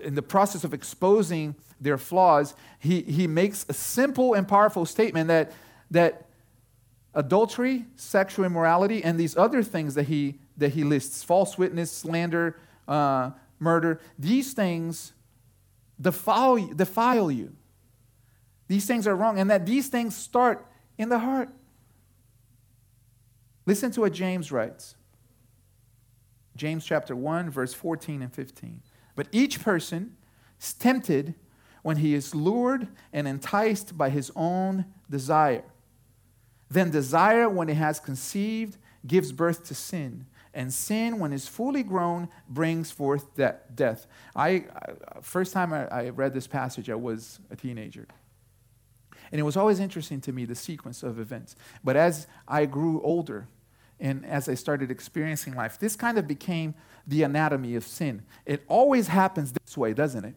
in 0.02 0.14
the 0.14 0.22
process 0.22 0.64
of 0.64 0.72
exposing 0.72 1.54
their 1.80 1.98
flaws, 1.98 2.54
he, 2.78 3.02
he 3.02 3.26
makes 3.26 3.66
a 3.68 3.72
simple 3.72 4.34
and 4.34 4.48
powerful 4.48 4.86
statement 4.86 5.28
that, 5.28 5.52
that 5.90 6.26
adultery, 7.14 7.84
sexual 7.96 8.44
immorality, 8.44 9.02
and 9.04 9.18
these 9.18 9.36
other 9.36 9.62
things 9.62 9.94
that 9.94 10.04
he, 10.04 10.38
that 10.56 10.72
he 10.72 10.84
lists 10.84 11.22
false 11.22 11.58
witness, 11.58 11.90
slander, 11.90 12.56
uh, 12.88 13.30
murder 13.58 14.00
these 14.18 14.52
things 14.52 15.12
defile, 16.00 16.56
defile 16.74 17.30
you. 17.30 17.52
These 18.68 18.86
things 18.86 19.06
are 19.06 19.14
wrong, 19.14 19.38
and 19.38 19.50
that 19.50 19.64
these 19.64 19.88
things 19.88 20.16
start 20.16 20.66
in 20.98 21.08
the 21.08 21.18
heart. 21.18 21.50
Listen 23.64 23.90
to 23.92 24.00
what 24.00 24.12
James 24.12 24.50
writes. 24.50 24.96
James 26.56 26.84
chapter 26.84 27.14
1, 27.14 27.50
verse 27.50 27.74
14 27.74 28.22
and 28.22 28.32
15. 28.32 28.80
But 29.16 29.26
each 29.32 29.62
person 29.62 30.14
is 30.60 30.72
tempted 30.74 31.34
when 31.82 31.96
he 31.96 32.14
is 32.14 32.34
lured 32.34 32.88
and 33.12 33.26
enticed 33.26 33.96
by 33.96 34.10
his 34.10 34.30
own 34.36 34.84
desire. 35.10 35.64
Then 36.68 36.90
desire, 36.90 37.48
when 37.48 37.68
it 37.68 37.76
has 37.76 37.98
conceived, 37.98 38.76
gives 39.06 39.32
birth 39.32 39.66
to 39.66 39.74
sin. 39.74 40.26
And 40.52 40.72
sin, 40.72 41.18
when 41.18 41.32
it's 41.32 41.46
fully 41.46 41.82
grown, 41.82 42.28
brings 42.48 42.90
forth 42.90 43.34
de- 43.34 43.56
death. 43.74 44.06
I, 44.34 44.48
I, 44.48 45.20
first 45.20 45.52
time 45.52 45.72
I, 45.72 45.86
I 45.86 46.08
read 46.08 46.32
this 46.34 46.46
passage, 46.46 46.90
I 46.90 46.94
was 46.94 47.40
a 47.50 47.56
teenager. 47.56 48.06
And 49.30 49.40
it 49.40 49.44
was 49.44 49.56
always 49.56 49.80
interesting 49.80 50.20
to 50.22 50.32
me, 50.32 50.44
the 50.44 50.54
sequence 50.54 51.02
of 51.02 51.18
events. 51.18 51.56
But 51.84 51.96
as 51.96 52.26
I 52.48 52.66
grew 52.66 53.02
older, 53.02 53.48
and 53.98 54.24
as 54.26 54.48
I 54.48 54.54
started 54.54 54.90
experiencing 54.90 55.54
life, 55.54 55.78
this 55.78 55.96
kind 55.96 56.18
of 56.18 56.26
became 56.26 56.74
the 57.06 57.22
anatomy 57.22 57.76
of 57.76 57.84
sin. 57.84 58.22
It 58.44 58.62
always 58.68 59.08
happens 59.08 59.52
this 59.52 59.76
way, 59.76 59.94
doesn't 59.94 60.24
it? 60.24 60.34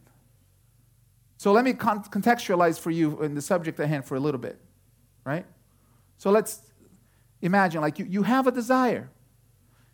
So 1.37 1.51
let 1.51 1.63
me 1.63 1.73
con- 1.73 2.03
contextualize 2.03 2.79
for 2.79 2.91
you 2.91 3.21
in 3.21 3.35
the 3.35 3.41
subject 3.41 3.79
at 3.79 3.87
hand 3.87 4.05
for 4.05 4.15
a 4.15 4.19
little 4.19 4.39
bit, 4.39 4.59
right? 5.23 5.45
So 6.17 6.31
let's 6.31 6.61
imagine 7.41 7.81
like 7.81 7.99
you, 7.99 8.05
you 8.05 8.23
have 8.23 8.47
a 8.47 8.51
desire. 8.51 9.09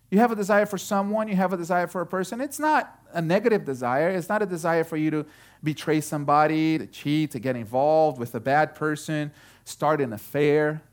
You 0.09 0.19
have 0.19 0.31
a 0.31 0.35
desire 0.35 0.65
for 0.65 0.77
someone, 0.77 1.27
you 1.27 1.35
have 1.35 1.53
a 1.53 1.57
desire 1.57 1.87
for 1.87 2.01
a 2.01 2.05
person. 2.05 2.41
It's 2.41 2.59
not 2.59 2.99
a 3.13 3.21
negative 3.21 3.65
desire. 3.65 4.09
It's 4.09 4.29
not 4.29 4.41
a 4.41 4.45
desire 4.45 4.83
for 4.83 4.97
you 4.97 5.09
to 5.11 5.25
betray 5.63 6.01
somebody, 6.01 6.77
to 6.77 6.85
cheat, 6.85 7.31
to 7.31 7.39
get 7.39 7.55
involved 7.55 8.19
with 8.19 8.35
a 8.35 8.39
bad 8.39 8.75
person, 8.75 9.31
start 9.63 10.01
an 10.01 10.13
affair. 10.13 10.83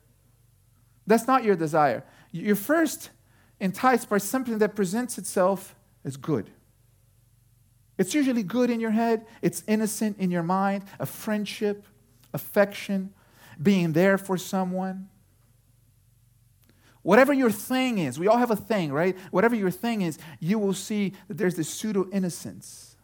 That's 1.06 1.26
not 1.26 1.44
your 1.44 1.56
desire. 1.56 2.04
You're 2.32 2.56
first 2.56 3.10
enticed 3.60 4.08
by 4.08 4.18
something 4.18 4.58
that 4.58 4.74
presents 4.74 5.18
itself 5.18 5.76
as 6.04 6.16
good. 6.16 6.50
It's 7.98 8.14
usually 8.14 8.42
good 8.42 8.70
in 8.70 8.80
your 8.80 8.90
head, 8.90 9.26
it's 9.42 9.62
innocent 9.68 10.18
in 10.18 10.30
your 10.30 10.42
mind, 10.42 10.84
a 10.98 11.06
friendship, 11.06 11.86
affection, 12.32 13.12
being 13.62 13.92
there 13.92 14.18
for 14.18 14.36
someone. 14.38 15.08
Whatever 17.02 17.32
your 17.32 17.50
thing 17.50 17.98
is, 17.98 18.18
we 18.18 18.28
all 18.28 18.38
have 18.38 18.50
a 18.50 18.56
thing, 18.56 18.92
right? 18.92 19.16
Whatever 19.30 19.54
your 19.54 19.70
thing 19.70 20.02
is, 20.02 20.18
you 20.40 20.58
will 20.58 20.72
see 20.72 21.12
that 21.28 21.36
there's 21.36 21.56
this 21.56 21.68
pseudo 21.68 22.08
innocence 22.12 22.96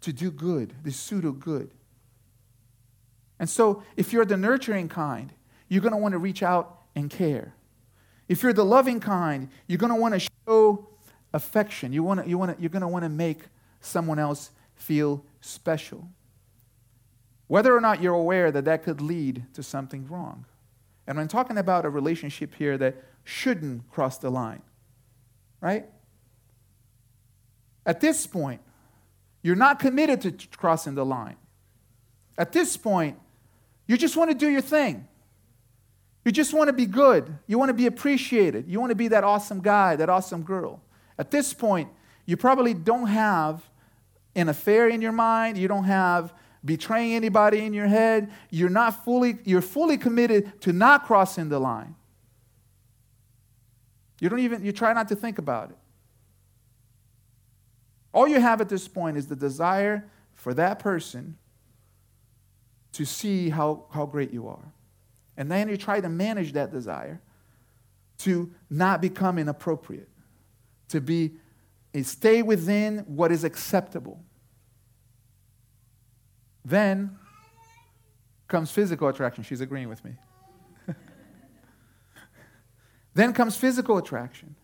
to 0.00 0.12
do 0.12 0.30
good, 0.30 0.74
this 0.82 0.96
pseudo 0.96 1.30
good. 1.30 1.70
And 3.38 3.48
so, 3.48 3.82
if 3.96 4.12
you're 4.12 4.24
the 4.24 4.36
nurturing 4.36 4.88
kind, 4.88 5.32
you're 5.68 5.82
going 5.82 5.92
to 5.92 5.98
want 5.98 6.12
to 6.12 6.18
reach 6.18 6.42
out 6.42 6.82
and 6.94 7.10
care. 7.10 7.54
If 8.28 8.42
you're 8.42 8.52
the 8.52 8.64
loving 8.64 9.00
kind, 9.00 9.48
you're 9.66 9.78
going 9.78 9.92
to 9.92 10.00
want 10.00 10.14
to 10.14 10.28
show 10.46 10.88
affection. 11.32 11.92
You 11.92 12.02
want 12.02 12.22
to, 12.22 12.28
you 12.28 12.38
want 12.38 12.56
to, 12.56 12.62
you're 12.62 12.70
going 12.70 12.82
to 12.82 12.88
want 12.88 13.04
to 13.04 13.08
make 13.08 13.40
someone 13.80 14.18
else 14.18 14.50
feel 14.74 15.24
special. 15.40 16.08
Whether 17.46 17.76
or 17.76 17.80
not 17.80 18.00
you're 18.00 18.14
aware 18.14 18.50
that 18.50 18.64
that 18.64 18.82
could 18.82 19.00
lead 19.00 19.44
to 19.54 19.62
something 19.62 20.06
wrong. 20.08 20.46
And 21.06 21.20
I'm 21.20 21.28
talking 21.28 21.58
about 21.58 21.84
a 21.84 21.90
relationship 21.90 22.54
here 22.54 22.78
that 22.78 22.96
shouldn't 23.24 23.90
cross 23.90 24.18
the 24.18 24.30
line, 24.30 24.62
right? 25.60 25.86
At 27.84 28.00
this 28.00 28.26
point, 28.26 28.62
you're 29.42 29.56
not 29.56 29.78
committed 29.78 30.22
to 30.22 30.48
crossing 30.56 30.94
the 30.94 31.04
line. 31.04 31.36
At 32.38 32.52
this 32.52 32.76
point, 32.78 33.18
you 33.86 33.98
just 33.98 34.16
want 34.16 34.30
to 34.30 34.36
do 34.36 34.48
your 34.48 34.62
thing. 34.62 35.06
You 36.24 36.32
just 36.32 36.54
want 36.54 36.68
to 36.68 36.72
be 36.72 36.86
good. 36.86 37.36
You 37.46 37.58
want 37.58 37.68
to 37.68 37.74
be 37.74 37.86
appreciated. 37.86 38.66
You 38.68 38.80
want 38.80 38.90
to 38.90 38.96
be 38.96 39.08
that 39.08 39.24
awesome 39.24 39.60
guy, 39.60 39.96
that 39.96 40.08
awesome 40.08 40.42
girl. 40.42 40.82
At 41.18 41.30
this 41.30 41.52
point, 41.52 41.90
you 42.24 42.36
probably 42.36 42.72
don't 42.72 43.08
have 43.08 43.62
an 44.34 44.48
affair 44.48 44.88
in 44.88 45.02
your 45.02 45.12
mind. 45.12 45.58
You 45.58 45.68
don't 45.68 45.84
have 45.84 46.32
betraying 46.64 47.14
anybody 47.14 47.64
in 47.64 47.74
your 47.74 47.86
head. 47.86 48.32
You're 48.50 48.70
not 48.70 49.04
fully, 49.04 49.38
you're 49.44 49.60
fully 49.60 49.98
committed 49.98 50.60
to 50.62 50.72
not 50.72 51.04
crossing 51.04 51.50
the 51.50 51.58
line. 51.58 51.94
You 54.20 54.30
don't 54.30 54.40
even, 54.40 54.64
you 54.64 54.72
try 54.72 54.94
not 54.94 55.08
to 55.08 55.16
think 55.16 55.38
about 55.38 55.70
it. 55.70 55.76
All 58.14 58.26
you 58.26 58.40
have 58.40 58.60
at 58.60 58.68
this 58.68 58.88
point 58.88 59.18
is 59.18 59.26
the 59.26 59.36
desire 59.36 60.08
for 60.32 60.54
that 60.54 60.78
person 60.78 61.36
to 62.92 63.04
see 63.04 63.50
how, 63.50 63.86
how 63.90 64.06
great 64.06 64.32
you 64.32 64.48
are. 64.48 64.72
And 65.36 65.50
then 65.50 65.68
you 65.68 65.76
try 65.76 66.00
to 66.00 66.08
manage 66.08 66.52
that 66.52 66.70
desire 66.70 67.20
to 68.18 68.52
not 68.70 69.00
become 69.00 69.38
inappropriate, 69.38 70.08
to 70.88 71.00
be 71.00 71.32
eh, 71.92 72.02
stay 72.02 72.42
within 72.42 72.98
what 73.00 73.32
is 73.32 73.44
acceptable. 73.44 74.22
Then 76.64 77.18
comes 78.48 78.70
physical 78.70 79.08
attraction. 79.08 79.44
She's 79.44 79.60
agreeing 79.60 79.88
with 79.88 80.04
me. 80.04 80.12
then 83.14 83.32
comes 83.32 83.56
physical 83.56 83.98
attraction. 83.98 84.54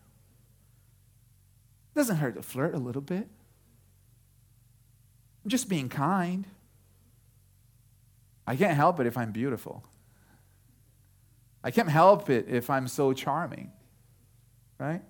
Doesn't 1.93 2.17
hurt 2.17 2.35
to 2.35 2.41
flirt 2.41 2.73
a 2.73 2.77
little 2.77 3.01
bit. 3.01 3.27
Just 5.45 5.67
being 5.67 5.89
kind. 5.89 6.47
I 8.47 8.55
can't 8.55 8.75
help 8.75 8.99
it 8.99 9.07
if 9.07 9.17
I'm 9.17 9.31
beautiful. 9.31 9.83
I 11.63 11.71
can't 11.71 11.89
help 11.89 12.29
it 12.29 12.47
if 12.47 12.69
I'm 12.69 12.87
so 12.87 13.13
charming. 13.13 13.71
Right? 14.79 15.01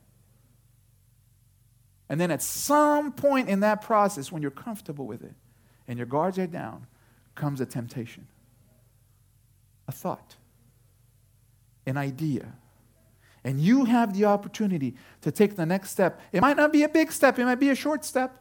And 2.09 2.19
then 2.19 2.29
at 2.29 2.41
some 2.41 3.13
point 3.13 3.47
in 3.47 3.61
that 3.61 3.81
process, 3.81 4.33
when 4.33 4.41
you're 4.41 4.51
comfortable 4.51 5.07
with 5.07 5.23
it 5.23 5.33
and 5.87 5.97
your 5.97 6.05
guards 6.05 6.37
are 6.37 6.45
down, 6.45 6.87
comes 7.35 7.61
a 7.61 7.65
temptation, 7.65 8.27
a 9.87 9.93
thought, 9.93 10.35
an 11.85 11.95
idea. 11.95 12.51
And 13.45 13.61
you 13.61 13.85
have 13.85 14.13
the 14.13 14.25
opportunity 14.25 14.95
to 15.21 15.31
take 15.31 15.55
the 15.55 15.65
next 15.65 15.91
step. 15.91 16.19
It 16.33 16.41
might 16.41 16.57
not 16.57 16.73
be 16.73 16.83
a 16.83 16.89
big 16.89 17.13
step, 17.13 17.39
it 17.39 17.45
might 17.45 17.61
be 17.61 17.69
a 17.69 17.75
short 17.75 18.03
step. 18.03 18.37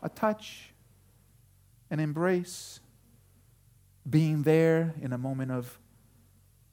A 0.00 0.08
touch, 0.08 0.72
an 1.90 1.98
embrace, 1.98 2.78
being 4.08 4.44
there 4.44 4.94
in 5.02 5.12
a 5.12 5.18
moment 5.18 5.50
of 5.50 5.79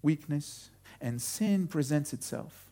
weakness, 0.01 0.70
and 1.01 1.22
sin 1.22 1.68
presents 1.68 2.13
itself. 2.13 2.72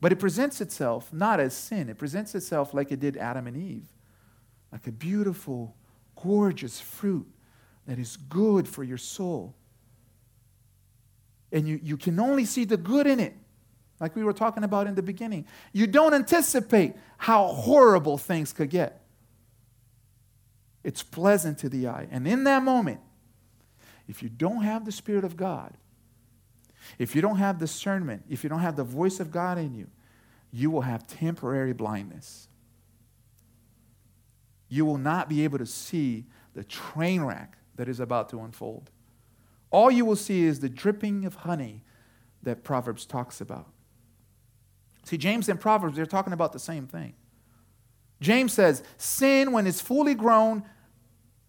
But 0.00 0.12
it 0.12 0.16
presents 0.16 0.60
itself 0.60 1.12
not 1.12 1.40
as 1.40 1.54
sin, 1.54 1.88
it 1.88 1.98
presents 1.98 2.34
itself 2.34 2.74
like 2.74 2.92
it 2.92 3.00
did 3.00 3.16
Adam 3.16 3.46
and 3.46 3.56
Eve, 3.56 3.88
like 4.70 4.86
a 4.86 4.92
beautiful, 4.92 5.74
gorgeous 6.22 6.80
fruit 6.80 7.26
that 7.86 7.98
is 7.98 8.16
good 8.16 8.68
for 8.68 8.82
your 8.84 8.98
soul. 8.98 9.54
And 11.52 11.68
you, 11.68 11.80
you 11.82 11.96
can 11.96 12.18
only 12.18 12.44
see 12.44 12.64
the 12.64 12.76
good 12.76 13.06
in 13.06 13.20
it, 13.20 13.34
like 14.00 14.16
we 14.16 14.24
were 14.24 14.32
talking 14.32 14.64
about 14.64 14.86
in 14.86 14.94
the 14.94 15.02
beginning. 15.02 15.46
You 15.72 15.86
don't 15.86 16.12
anticipate 16.12 16.94
how 17.16 17.48
horrible 17.48 18.18
things 18.18 18.52
could 18.52 18.70
get. 18.70 19.04
It's 20.82 21.02
pleasant 21.02 21.58
to 21.58 21.68
the 21.68 21.88
eye. 21.88 22.08
And 22.10 22.28
in 22.28 22.44
that 22.44 22.62
moment, 22.62 23.00
if 24.06 24.22
you 24.22 24.28
don't 24.28 24.62
have 24.62 24.84
the 24.84 24.92
Spirit 24.92 25.24
of 25.24 25.36
God, 25.36 25.72
if 26.98 27.14
you 27.14 27.22
don't 27.22 27.36
have 27.36 27.58
discernment, 27.58 28.24
if 28.28 28.42
you 28.42 28.50
don't 28.50 28.60
have 28.60 28.76
the 28.76 28.84
voice 28.84 29.20
of 29.20 29.30
God 29.30 29.58
in 29.58 29.74
you, 29.74 29.88
you 30.52 30.70
will 30.70 30.82
have 30.82 31.06
temporary 31.06 31.72
blindness. 31.72 32.48
You 34.68 34.84
will 34.84 34.98
not 34.98 35.28
be 35.28 35.44
able 35.44 35.58
to 35.58 35.66
see 35.66 36.26
the 36.54 36.64
train 36.64 37.22
wreck 37.22 37.58
that 37.76 37.88
is 37.88 38.00
about 38.00 38.28
to 38.30 38.40
unfold. 38.40 38.90
All 39.70 39.90
you 39.90 40.04
will 40.04 40.16
see 40.16 40.44
is 40.44 40.60
the 40.60 40.68
dripping 40.68 41.24
of 41.24 41.34
honey 41.36 41.82
that 42.42 42.62
Proverbs 42.62 43.06
talks 43.06 43.40
about. 43.40 43.68
See, 45.04 45.18
James 45.18 45.48
and 45.48 45.60
Proverbs, 45.60 45.96
they're 45.96 46.06
talking 46.06 46.32
about 46.32 46.52
the 46.52 46.58
same 46.58 46.86
thing. 46.86 47.14
James 48.20 48.52
says, 48.52 48.82
Sin, 48.96 49.52
when 49.52 49.66
it's 49.66 49.80
fully 49.80 50.14
grown, 50.14 50.64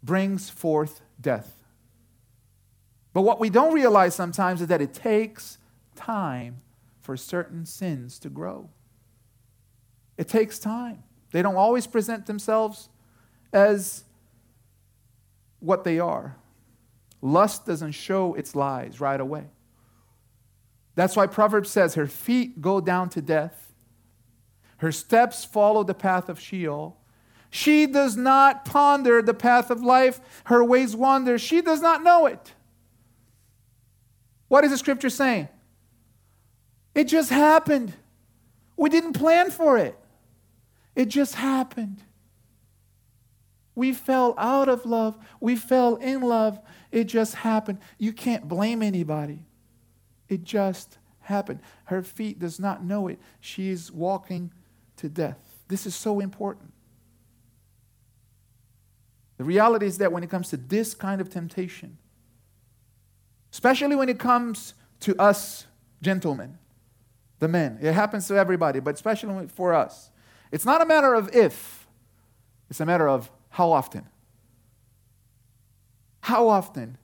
brings 0.04 0.50
forth 0.50 1.02
death. 1.20 1.65
But 3.16 3.22
what 3.22 3.40
we 3.40 3.50
don't 3.50 3.74
realize 3.74 4.14
sometimes 4.14 4.60
is 4.60 4.68
that 4.68 4.82
it 4.82 4.94
takes 4.94 5.58
time 5.96 6.58
for 7.02 7.16
certain 7.16 7.66
sins 7.66 8.20
to 8.20 8.30
grow. 8.30 8.70
It 10.18 10.28
takes 10.28 10.60
time. 10.60 11.02
They 11.32 11.42
don't 11.42 11.56
always 11.56 11.88
present 11.88 12.26
themselves 12.26 12.90
as 13.54 14.04
what 15.62 15.86
they 15.86 15.98
are. 15.98 16.36
Lust 17.22 17.66
doesn't 17.66 17.94
show 17.94 18.34
its 18.34 18.54
lies 18.54 19.00
right 19.00 19.22
away. 19.22 19.46
That's 20.96 21.16
why 21.16 21.28
Proverbs 21.28 21.70
says, 21.70 21.96
Her 21.96 22.08
feet 22.08 22.62
go 22.62 22.82
down 22.82 23.08
to 23.12 23.22
death, 23.22 23.72
her 24.80 24.92
steps 24.92 25.46
follow 25.46 25.86
the 25.86 25.94
path 25.94 26.28
of 26.28 26.38
Sheol. 26.38 26.98
She 27.50 27.86
does 27.86 28.18
not 28.18 28.66
ponder 28.66 29.22
the 29.22 29.34
path 29.34 29.72
of 29.72 29.82
life, 29.82 30.20
her 30.48 30.62
ways 30.62 30.98
wander. 30.98 31.38
She 31.38 31.62
does 31.62 31.82
not 31.82 32.04
know 32.04 32.26
it. 32.26 32.52
What 34.56 34.64
is 34.64 34.72
the 34.72 34.78
scripture 34.78 35.10
saying? 35.10 35.50
It 36.94 37.10
just 37.10 37.30
happened. 37.30 37.92
We 38.78 38.90
didn't 38.90 39.12
plan 39.12 39.52
for 39.52 39.78
it. 39.78 40.00
It 40.96 41.10
just 41.10 41.36
happened. 41.36 42.02
We 43.76 43.92
fell 43.92 44.34
out 44.38 44.70
of 44.70 44.86
love. 44.86 45.18
We 45.42 45.58
fell 45.58 45.98
in 45.98 46.22
love. 46.22 46.58
It 46.90 47.04
just 47.04 47.36
happened. 47.36 47.80
You 47.98 48.14
can't 48.14 48.48
blame 48.48 48.82
anybody. 48.82 49.40
It 50.30 50.44
just 50.46 51.00
happened. 51.20 51.60
Her 51.84 52.02
feet 52.02 52.40
does 52.40 52.58
not 52.58 52.82
know 52.82 53.10
it. 53.10 53.20
She's 53.42 53.92
walking 53.92 54.54
to 54.96 55.10
death. 55.10 55.38
This 55.68 55.86
is 55.86 55.96
so 55.96 56.22
important. 56.22 56.72
The 59.36 59.44
reality 59.44 59.86
is 59.86 59.98
that 59.98 60.14
when 60.14 60.24
it 60.24 60.30
comes 60.30 60.48
to 60.52 60.56
this 60.56 60.94
kind 60.94 61.20
of 61.20 61.30
temptation, 61.30 61.98
especially 63.56 63.96
when 63.96 64.10
it 64.10 64.20
comes 64.20 64.74
to 65.00 65.16
us 65.16 65.66
gentlemen, 66.02 66.58
the 67.40 67.48
men. 67.48 67.80
It 67.82 67.94
happens 67.94 68.28
to 68.28 68.36
everybody, 68.36 68.82
but 68.82 68.96
especially 68.96 69.48
for 69.48 69.74
us. 69.74 70.12
It's 70.52 70.66
not 70.66 70.82
a 70.82 70.86
matter 70.86 71.14
of 71.14 71.34
if, 71.34 71.88
it's 72.70 72.82
a 72.82 72.86
matter 72.86 73.08
of 73.08 73.32
how 73.52 73.72
often. 73.72 74.08
How 76.20 76.50
often 76.50 76.98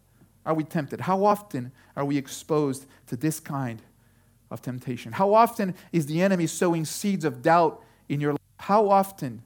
are 0.45 0.53
we 0.53 0.65
tempted? 0.65 0.99
How 0.99 1.23
often 1.23 1.71
are 1.95 2.03
we 2.03 2.17
exposed 2.17 2.85
to 3.07 3.15
this 3.15 3.39
kind 3.39 3.81
of 4.49 4.61
temptation? 4.61 5.13
How 5.13 5.33
often 5.33 5.73
is 5.93 6.07
the 6.07 6.21
enemy 6.21 6.47
sowing 6.47 6.83
seeds 6.83 7.23
of 7.23 7.41
doubt 7.41 7.81
in 8.09 8.19
your 8.19 8.33
life? 8.33 8.41
How 8.57 8.89
often 8.89 9.41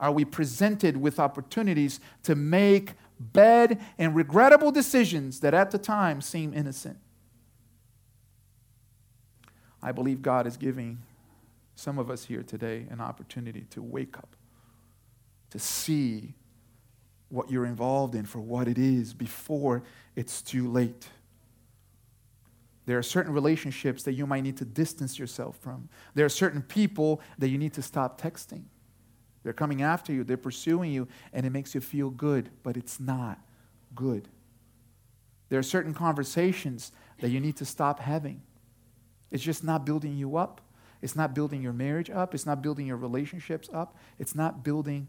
are 0.00 0.10
we 0.10 0.24
presented 0.24 0.96
with 0.96 1.20
opportunities 1.20 2.00
to 2.24 2.34
make 2.34 2.94
bad, 3.18 3.80
and 3.98 4.14
regrettable 4.14 4.70
decisions 4.70 5.40
that 5.40 5.54
at 5.54 5.70
the 5.70 5.78
time 5.78 6.20
seem 6.20 6.52
innocent. 6.54 6.98
I 9.82 9.92
believe 9.92 10.22
God 10.22 10.46
is 10.46 10.56
giving 10.56 10.98
some 11.74 11.98
of 11.98 12.10
us 12.10 12.24
here 12.24 12.42
today 12.42 12.86
an 12.90 13.00
opportunity 13.00 13.66
to 13.70 13.82
wake 13.82 14.18
up, 14.18 14.34
to 15.50 15.58
see 15.58 16.34
what 17.28 17.50
you're 17.50 17.66
involved 17.66 18.14
in 18.14 18.26
for 18.26 18.40
what 18.40 18.66
it 18.68 18.78
is 18.78 19.14
before 19.14 19.84
it's 20.16 20.42
too 20.42 20.70
late. 20.70 21.08
There 22.86 22.96
are 22.96 23.02
certain 23.02 23.32
relationships 23.32 24.02
that 24.04 24.14
you 24.14 24.26
might 24.26 24.42
need 24.42 24.56
to 24.56 24.64
distance 24.64 25.18
yourself 25.18 25.58
from. 25.58 25.90
There 26.14 26.24
are 26.24 26.30
certain 26.30 26.62
people 26.62 27.20
that 27.38 27.48
you 27.48 27.58
need 27.58 27.74
to 27.74 27.82
stop 27.82 28.20
texting. 28.20 28.62
They're 29.42 29.52
coming 29.52 29.82
after 29.82 30.12
you, 30.12 30.24
they're 30.24 30.36
pursuing 30.36 30.92
you, 30.92 31.08
and 31.32 31.46
it 31.46 31.50
makes 31.50 31.74
you 31.74 31.80
feel 31.80 32.10
good, 32.10 32.50
but 32.62 32.76
it's 32.76 32.98
not 32.98 33.38
good. 33.94 34.28
There 35.48 35.58
are 35.58 35.62
certain 35.64 35.94
conversations 35.94 36.92
that 37.20 37.30
you 37.30 37.40
need 37.40 37.56
to 37.56 37.64
stop 37.64 38.00
having. 38.00 38.42
It's 39.30 39.42
just 39.42 39.64
not 39.64 39.86
building 39.86 40.16
you 40.16 40.36
up. 40.36 40.60
It's 41.00 41.14
not 41.14 41.34
building 41.34 41.62
your 41.62 41.72
marriage 41.72 42.10
up. 42.10 42.34
It's 42.34 42.46
not 42.46 42.62
building 42.62 42.86
your 42.86 42.96
relationships 42.96 43.68
up. 43.72 43.96
It's 44.18 44.34
not 44.34 44.64
building 44.64 45.08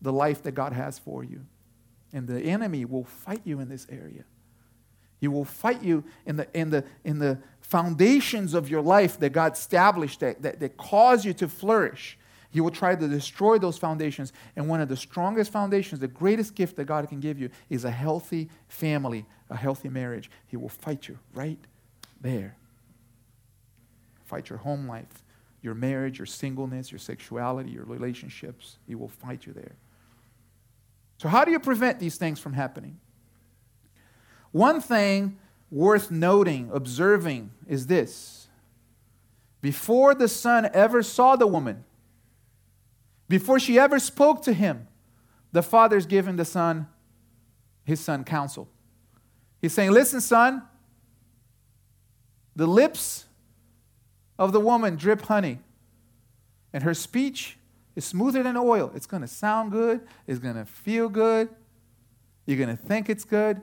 the 0.00 0.12
life 0.12 0.42
that 0.44 0.52
God 0.52 0.72
has 0.72 0.98
for 0.98 1.22
you. 1.22 1.44
And 2.12 2.26
the 2.26 2.40
enemy 2.40 2.84
will 2.84 3.04
fight 3.04 3.42
you 3.44 3.60
in 3.60 3.68
this 3.68 3.86
area. 3.90 4.24
He 5.20 5.28
will 5.28 5.44
fight 5.44 5.82
you 5.82 6.04
in 6.24 6.36
the, 6.36 6.48
in 6.54 6.70
the, 6.70 6.84
in 7.04 7.18
the 7.18 7.38
foundations 7.60 8.54
of 8.54 8.70
your 8.70 8.80
life 8.80 9.20
that 9.20 9.30
God 9.30 9.52
established 9.52 10.20
that, 10.20 10.42
that, 10.42 10.60
that 10.60 10.76
cause 10.78 11.24
you 11.24 11.34
to 11.34 11.48
flourish. 11.48 12.18
He 12.50 12.60
will 12.60 12.70
try 12.70 12.96
to 12.96 13.08
destroy 13.08 13.58
those 13.58 13.78
foundations. 13.78 14.32
And 14.56 14.68
one 14.68 14.80
of 14.80 14.88
the 14.88 14.96
strongest 14.96 15.52
foundations, 15.52 16.00
the 16.00 16.08
greatest 16.08 16.54
gift 16.54 16.76
that 16.76 16.84
God 16.84 17.08
can 17.08 17.20
give 17.20 17.38
you, 17.38 17.50
is 17.68 17.84
a 17.84 17.90
healthy 17.90 18.50
family, 18.68 19.24
a 19.48 19.56
healthy 19.56 19.88
marriage. 19.88 20.30
He 20.48 20.56
will 20.56 20.68
fight 20.68 21.08
you 21.08 21.18
right 21.32 21.58
there. 22.20 22.56
Fight 24.24 24.48
your 24.48 24.58
home 24.58 24.88
life, 24.88 25.24
your 25.62 25.74
marriage, 25.74 26.18
your 26.18 26.26
singleness, 26.26 26.90
your 26.90 26.98
sexuality, 26.98 27.70
your 27.70 27.84
relationships. 27.84 28.78
He 28.86 28.94
will 28.94 29.08
fight 29.08 29.46
you 29.46 29.52
there. 29.52 29.76
So, 31.18 31.28
how 31.28 31.44
do 31.44 31.52
you 31.52 31.60
prevent 31.60 32.00
these 32.00 32.16
things 32.16 32.40
from 32.40 32.54
happening? 32.54 32.98
One 34.52 34.80
thing 34.80 35.38
worth 35.70 36.10
noting, 36.10 36.70
observing, 36.72 37.50
is 37.68 37.86
this. 37.86 38.48
Before 39.60 40.14
the 40.14 40.28
son 40.28 40.68
ever 40.72 41.02
saw 41.02 41.36
the 41.36 41.46
woman, 41.46 41.84
before 43.30 43.60
she 43.60 43.78
ever 43.78 44.00
spoke 44.00 44.42
to 44.42 44.52
him, 44.52 44.88
the 45.52 45.62
father's 45.62 46.04
giving 46.04 46.34
the 46.34 46.44
son, 46.44 46.88
his 47.84 48.00
son, 48.00 48.24
counsel. 48.24 48.68
He's 49.62 49.72
saying, 49.72 49.92
Listen, 49.92 50.20
son, 50.20 50.64
the 52.56 52.66
lips 52.66 53.26
of 54.36 54.50
the 54.50 54.58
woman 54.58 54.96
drip 54.96 55.22
honey, 55.22 55.60
and 56.72 56.82
her 56.82 56.92
speech 56.92 57.56
is 57.94 58.04
smoother 58.04 58.42
than 58.42 58.56
oil. 58.56 58.90
It's 58.96 59.06
going 59.06 59.22
to 59.22 59.28
sound 59.28 59.70
good, 59.70 60.00
it's 60.26 60.40
going 60.40 60.56
to 60.56 60.64
feel 60.64 61.08
good, 61.08 61.48
you're 62.46 62.58
going 62.58 62.76
to 62.76 62.82
think 62.82 63.08
it's 63.08 63.24
good, 63.24 63.62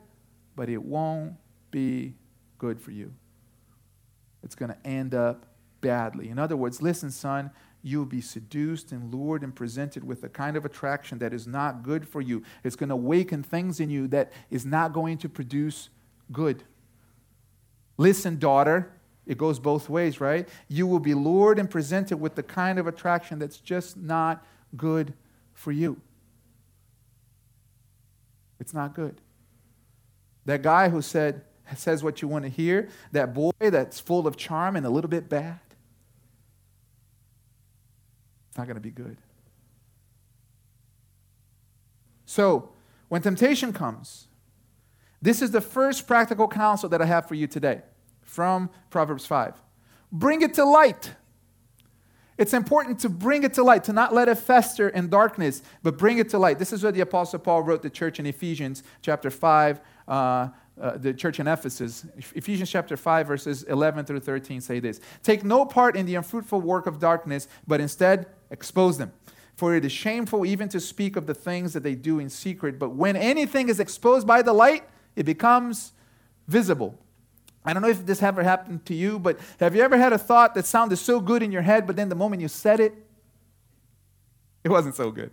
but 0.55 0.69
it 0.69 0.81
won't 0.81 1.33
be 1.71 2.13
good 2.57 2.79
for 2.79 2.91
you. 2.91 3.13
It's 4.43 4.55
going 4.55 4.71
to 4.71 4.87
end 4.87 5.13
up 5.13 5.45
badly. 5.81 6.29
In 6.29 6.39
other 6.39 6.55
words, 6.55 6.81
listen, 6.81 7.11
son, 7.11 7.51
you'll 7.81 8.05
be 8.05 8.21
seduced 8.21 8.91
and 8.91 9.13
lured 9.13 9.43
and 9.43 9.55
presented 9.55 10.03
with 10.03 10.23
a 10.23 10.29
kind 10.29 10.57
of 10.57 10.65
attraction 10.65 11.19
that 11.19 11.33
is 11.33 11.47
not 11.47 11.83
good 11.83 12.07
for 12.07 12.21
you. 12.21 12.43
It's 12.63 12.75
going 12.75 12.89
to 12.89 12.95
awaken 12.95 13.43
things 13.43 13.79
in 13.79 13.89
you 13.89 14.07
that 14.09 14.31
is 14.49 14.65
not 14.65 14.93
going 14.93 15.17
to 15.19 15.29
produce 15.29 15.89
good. 16.31 16.63
Listen, 17.97 18.39
daughter, 18.39 18.91
it 19.25 19.37
goes 19.37 19.59
both 19.59 19.89
ways, 19.89 20.21
right? 20.21 20.47
You 20.67 20.87
will 20.87 20.99
be 20.99 21.13
lured 21.13 21.59
and 21.59 21.69
presented 21.69 22.17
with 22.17 22.35
the 22.35 22.43
kind 22.43 22.79
of 22.79 22.87
attraction 22.87 23.39
that's 23.39 23.57
just 23.57 23.97
not 23.97 24.45
good 24.75 25.13
for 25.53 25.71
you. 25.71 25.99
It's 28.59 28.73
not 28.73 28.95
good. 28.95 29.21
That 30.45 30.61
guy 30.61 30.89
who 30.89 31.01
said, 31.01 31.41
says 31.75 32.03
what 32.03 32.21
you 32.21 32.27
want 32.27 32.45
to 32.45 32.49
hear, 32.49 32.89
that 33.11 33.33
boy 33.33 33.51
that's 33.59 33.99
full 33.99 34.27
of 34.27 34.37
charm 34.37 34.75
and 34.75 34.85
a 34.85 34.89
little 34.89 35.09
bit 35.09 35.27
bad, 35.27 35.59
not 38.57 38.67
going 38.67 38.75
to 38.75 38.81
be 38.81 38.91
good. 38.91 39.17
So, 42.25 42.69
when 43.07 43.21
temptation 43.21 43.71
comes, 43.71 44.27
this 45.21 45.41
is 45.41 45.51
the 45.51 45.61
first 45.61 46.07
practical 46.07 46.47
counsel 46.47 46.89
that 46.89 47.01
I 47.01 47.05
have 47.05 47.27
for 47.27 47.35
you 47.35 47.47
today 47.47 47.81
from 48.21 48.69
Proverbs 48.89 49.25
5. 49.25 49.55
Bring 50.11 50.41
it 50.41 50.53
to 50.55 50.65
light. 50.65 51.13
It's 52.37 52.53
important 52.53 52.99
to 52.99 53.09
bring 53.09 53.43
it 53.43 53.53
to 53.55 53.63
light, 53.63 53.83
to 53.85 53.93
not 53.93 54.13
let 54.13 54.29
it 54.29 54.37
fester 54.37 54.89
in 54.89 55.09
darkness, 55.09 55.63
but 55.81 55.97
bring 55.97 56.19
it 56.19 56.29
to 56.29 56.37
light. 56.37 56.59
This 56.59 56.71
is 56.71 56.83
what 56.83 56.93
the 56.93 57.01
Apostle 57.01 57.39
Paul 57.39 57.63
wrote 57.63 57.81
the 57.81 57.89
church 57.89 58.19
in 58.19 58.27
Ephesians 58.27 58.83
chapter 59.01 59.31
5, 59.31 59.79
uh, 60.07 60.49
uh, 60.79 60.97
the 60.97 61.13
church 61.13 61.39
in 61.39 61.47
Ephesus. 61.47 62.05
Ephesians 62.35 62.69
chapter 62.69 62.95
5, 62.95 63.27
verses 63.27 63.63
11 63.63 64.05
through 64.05 64.19
13 64.19 64.61
say 64.61 64.79
this 64.79 64.99
Take 65.23 65.43
no 65.43 65.65
part 65.65 65.95
in 65.95 66.05
the 66.05 66.15
unfruitful 66.15 66.61
work 66.61 66.87
of 66.87 66.99
darkness, 66.99 67.47
but 67.65 67.81
instead 67.81 68.27
expose 68.51 68.97
them. 68.97 69.11
For 69.55 69.75
it 69.75 69.83
is 69.83 69.91
shameful 69.91 70.45
even 70.45 70.69
to 70.69 70.79
speak 70.79 71.15
of 71.15 71.25
the 71.25 71.33
things 71.33 71.73
that 71.73 71.81
they 71.81 71.95
do 71.95 72.19
in 72.19 72.29
secret, 72.29 72.77
but 72.77 72.89
when 72.89 73.15
anything 73.15 73.69
is 73.69 73.79
exposed 73.79 74.27
by 74.27 74.43
the 74.43 74.53
light, 74.53 74.83
it 75.15 75.23
becomes 75.23 75.93
visible. 76.47 76.99
I 77.65 77.73
don't 77.73 77.81
know 77.81 77.89
if 77.89 78.05
this 78.05 78.21
ever 78.21 78.43
happened 78.43 78.85
to 78.85 78.93
you, 78.93 79.17
but 79.17 79.39
have 79.59 79.75
you 79.75 79.81
ever 79.81 79.97
had 79.97 80.13
a 80.13 80.17
thought 80.17 80.53
that 80.55 80.65
sounded 80.65 80.97
so 80.97 81.19
good 81.19 81.41
in 81.41 81.51
your 81.51 81.63
head, 81.63 81.87
but 81.87 81.95
then 81.95 82.07
the 82.07 82.15
moment 82.15 82.41
you 82.41 82.47
said 82.47 82.79
it, 82.79 82.93
it 84.63 84.69
wasn't 84.69 84.95
so 84.95 85.09
good? 85.11 85.31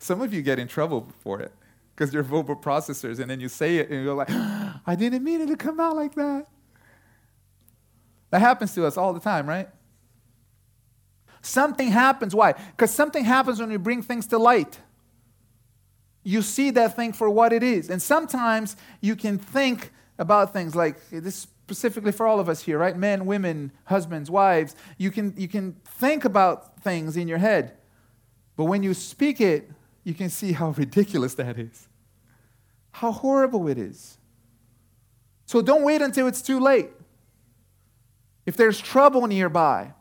Some 0.00 0.20
of 0.20 0.34
you 0.34 0.42
get 0.42 0.58
in 0.58 0.68
trouble 0.68 1.08
for 1.22 1.40
it 1.40 1.52
because 1.96 2.12
you're 2.12 2.22
verbal 2.22 2.54
processors, 2.54 3.20
and 3.20 3.30
then 3.30 3.40
you 3.40 3.48
say 3.48 3.78
it 3.78 3.88
and 3.88 4.04
you're 4.04 4.14
like, 4.14 4.30
I 4.86 4.94
didn't 4.96 5.24
mean 5.24 5.40
it 5.40 5.46
to 5.46 5.56
come 5.56 5.80
out 5.80 5.96
like 5.96 6.14
that. 6.14 6.46
That 8.30 8.40
happens 8.40 8.74
to 8.74 8.84
us 8.84 8.98
all 8.98 9.14
the 9.14 9.20
time, 9.20 9.48
right? 9.48 9.68
Something 11.40 11.88
happens. 11.88 12.34
Why? 12.34 12.52
Because 12.52 12.92
something 12.92 13.24
happens 13.24 13.60
when 13.60 13.70
you 13.70 13.78
bring 13.78 14.02
things 14.02 14.26
to 14.28 14.38
light. 14.38 14.78
You 16.22 16.42
see 16.42 16.70
that 16.72 16.96
thing 16.96 17.12
for 17.12 17.30
what 17.30 17.52
it 17.52 17.62
is. 17.62 17.88
And 17.88 18.02
sometimes 18.02 18.76
you 19.00 19.16
can 19.16 19.38
think 19.38 19.92
about 20.18 20.52
things 20.52 20.74
like 20.74 20.96
this 21.10 21.46
specifically 21.66 22.12
for 22.12 22.26
all 22.26 22.40
of 22.40 22.48
us 22.48 22.62
here, 22.62 22.78
right? 22.78 22.96
Men, 22.96 23.26
women, 23.26 23.72
husbands, 23.84 24.30
wives. 24.30 24.76
You 24.98 25.10
can, 25.10 25.34
you 25.36 25.48
can 25.48 25.76
think 25.84 26.24
about 26.24 26.80
things 26.82 27.16
in 27.16 27.26
your 27.26 27.38
head, 27.38 27.76
but 28.56 28.64
when 28.64 28.82
you 28.82 28.92
speak 28.92 29.40
it, 29.40 29.70
you 30.06 30.14
can 30.14 30.30
see 30.30 30.52
how 30.52 30.70
ridiculous 30.78 31.34
that 31.34 31.58
is, 31.58 31.88
how 32.92 33.10
horrible 33.10 33.66
it 33.66 33.76
is. 33.76 34.18
So 35.46 35.60
don't 35.60 35.82
wait 35.82 36.00
until 36.00 36.28
it's 36.28 36.40
too 36.40 36.60
late. 36.60 36.90
If 38.46 38.56
there's 38.56 38.80
trouble 38.80 39.26
nearby, 39.26 39.92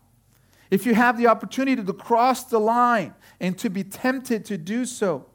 if 0.69 0.85
you 0.85 0.93
have 0.93 1.17
the 1.17 1.27
opportunity 1.27 1.83
to 1.83 1.93
cross 1.93 2.43
the 2.43 2.59
line 2.59 3.15
and 3.39 3.57
to 3.57 3.69
be 3.69 3.83
tempted 3.83 4.45
to 4.45 4.57
do 4.57 4.85
so, 4.85 5.25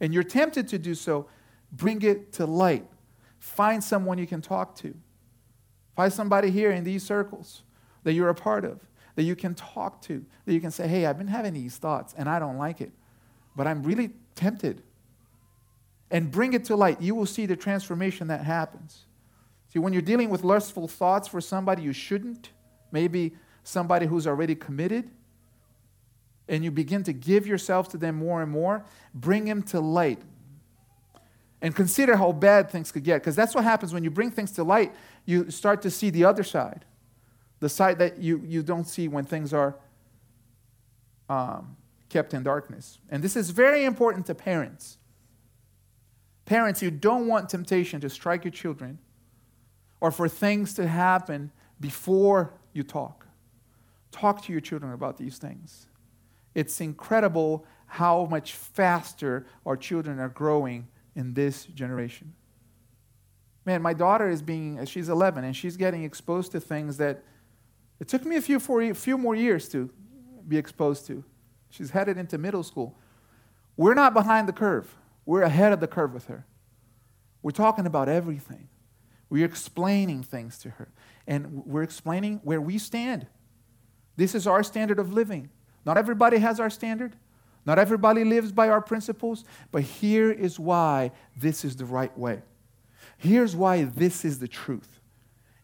and 0.00 0.14
you're 0.14 0.22
tempted 0.22 0.68
to 0.68 0.78
do 0.78 0.94
so, 0.94 1.26
bring 1.72 2.02
it 2.02 2.32
to 2.34 2.46
light. 2.46 2.86
Find 3.38 3.82
someone 3.82 4.18
you 4.18 4.26
can 4.26 4.40
talk 4.40 4.76
to. 4.76 4.94
Find 5.96 6.12
somebody 6.12 6.50
here 6.50 6.70
in 6.70 6.84
these 6.84 7.02
circles 7.02 7.62
that 8.04 8.12
you're 8.12 8.28
a 8.28 8.34
part 8.34 8.64
of, 8.64 8.80
that 9.16 9.22
you 9.24 9.34
can 9.34 9.54
talk 9.54 10.02
to, 10.02 10.24
that 10.44 10.52
you 10.52 10.60
can 10.60 10.70
say, 10.70 10.86
hey, 10.86 11.06
I've 11.06 11.18
been 11.18 11.28
having 11.28 11.54
these 11.54 11.76
thoughts 11.76 12.14
and 12.16 12.28
I 12.28 12.38
don't 12.38 12.58
like 12.58 12.80
it, 12.80 12.92
but 13.56 13.66
I'm 13.66 13.82
really 13.82 14.10
tempted. 14.34 14.82
And 16.10 16.30
bring 16.30 16.52
it 16.52 16.64
to 16.66 16.76
light. 16.76 17.00
You 17.00 17.14
will 17.14 17.26
see 17.26 17.46
the 17.46 17.56
transformation 17.56 18.28
that 18.28 18.44
happens. 18.44 19.04
See, 19.72 19.78
when 19.78 19.92
you're 19.92 20.02
dealing 20.02 20.30
with 20.30 20.44
lustful 20.44 20.86
thoughts 20.86 21.26
for 21.26 21.40
somebody 21.40 21.82
you 21.82 21.92
shouldn't, 21.92 22.50
maybe 22.92 23.32
somebody 23.64 24.06
who's 24.06 24.26
already 24.26 24.54
committed, 24.54 25.10
and 26.46 26.62
you 26.62 26.70
begin 26.70 27.02
to 27.04 27.12
give 27.12 27.46
yourself 27.46 27.88
to 27.88 27.96
them 27.96 28.16
more 28.16 28.42
and 28.42 28.50
more, 28.50 28.84
bring 29.14 29.46
them 29.46 29.62
to 29.62 29.80
light. 29.80 30.20
And 31.62 31.74
consider 31.74 32.16
how 32.16 32.32
bad 32.32 32.70
things 32.70 32.92
could 32.92 33.04
get. 33.04 33.22
Because 33.22 33.34
that's 33.34 33.54
what 33.54 33.64
happens 33.64 33.94
when 33.94 34.04
you 34.04 34.10
bring 34.10 34.30
things 34.30 34.52
to 34.52 34.62
light 34.62 34.92
you 35.26 35.50
start 35.50 35.82
to 35.82 35.90
see 35.90 36.10
the 36.10 36.24
other 36.24 36.42
side, 36.42 36.84
the 37.60 37.68
side 37.68 37.98
that 37.98 38.18
you, 38.18 38.42
you 38.46 38.62
don't 38.62 38.86
see 38.86 39.08
when 39.08 39.24
things 39.24 39.52
are 39.52 39.76
um, 41.28 41.76
kept 42.14 42.32
in 42.32 42.44
darkness. 42.44 43.00
And 43.10 43.24
this 43.24 43.34
is 43.34 43.50
very 43.50 43.84
important 43.84 44.26
to 44.26 44.36
parents. 44.36 44.98
Parents, 46.44 46.80
you 46.80 46.92
don't 46.92 47.26
want 47.26 47.48
temptation 47.48 48.00
to 48.02 48.08
strike 48.08 48.44
your 48.44 48.52
children 48.52 49.00
or 50.00 50.12
for 50.12 50.28
things 50.28 50.74
to 50.74 50.86
happen 50.86 51.50
before 51.80 52.54
you 52.72 52.84
talk. 52.84 53.26
Talk 54.12 54.44
to 54.44 54.52
your 54.52 54.60
children 54.60 54.92
about 54.92 55.16
these 55.16 55.38
things. 55.38 55.88
It's 56.54 56.80
incredible 56.80 57.66
how 57.86 58.26
much 58.26 58.52
faster 58.52 59.44
our 59.66 59.76
children 59.76 60.20
are 60.20 60.28
growing 60.28 60.86
in 61.16 61.34
this 61.34 61.64
generation. 61.64 62.32
Man, 63.64 63.82
my 63.82 63.92
daughter 63.92 64.28
is 64.28 64.40
being, 64.40 64.78
uh, 64.78 64.84
she's 64.84 65.08
11, 65.08 65.42
and 65.42 65.56
she's 65.56 65.76
getting 65.76 66.04
exposed 66.04 66.52
to 66.52 66.60
things 66.60 66.96
that 66.98 67.24
it 67.98 68.06
took 68.06 68.24
me 68.24 68.36
a 68.36 68.40
few, 68.40 68.60
four, 68.60 68.94
few 68.94 69.18
more 69.18 69.34
years 69.34 69.68
to 69.70 69.90
be 70.46 70.56
exposed 70.56 71.06
to. 71.08 71.24
She's 71.74 71.90
headed 71.90 72.18
into 72.18 72.38
middle 72.38 72.62
school. 72.62 72.96
We're 73.76 73.94
not 73.94 74.14
behind 74.14 74.48
the 74.48 74.52
curve, 74.52 74.94
we're 75.26 75.42
ahead 75.42 75.72
of 75.72 75.80
the 75.80 75.88
curve 75.88 76.14
with 76.14 76.26
her. 76.26 76.46
We're 77.42 77.50
talking 77.50 77.84
about 77.84 78.08
everything. 78.08 78.68
We're 79.28 79.44
explaining 79.44 80.22
things 80.22 80.58
to 80.60 80.70
her, 80.70 80.92
and 81.26 81.66
we're 81.66 81.82
explaining 81.82 82.40
where 82.44 82.60
we 82.60 82.78
stand. 82.78 83.26
This 84.16 84.36
is 84.36 84.46
our 84.46 84.62
standard 84.62 85.00
of 85.00 85.12
living. 85.12 85.50
Not 85.84 85.98
everybody 85.98 86.38
has 86.38 86.60
our 86.60 86.70
standard. 86.70 87.16
Not 87.66 87.80
everybody 87.80 88.22
lives 88.22 88.52
by 88.52 88.68
our 88.68 88.80
principles, 88.80 89.44
but 89.72 89.82
here 89.82 90.30
is 90.30 90.60
why 90.60 91.10
this 91.36 91.64
is 91.64 91.74
the 91.74 91.86
right 91.86 92.16
way. 92.16 92.42
Here's 93.18 93.56
why 93.56 93.82
this 93.82 94.24
is 94.24 94.38
the 94.38 94.46
truth. 94.46 95.00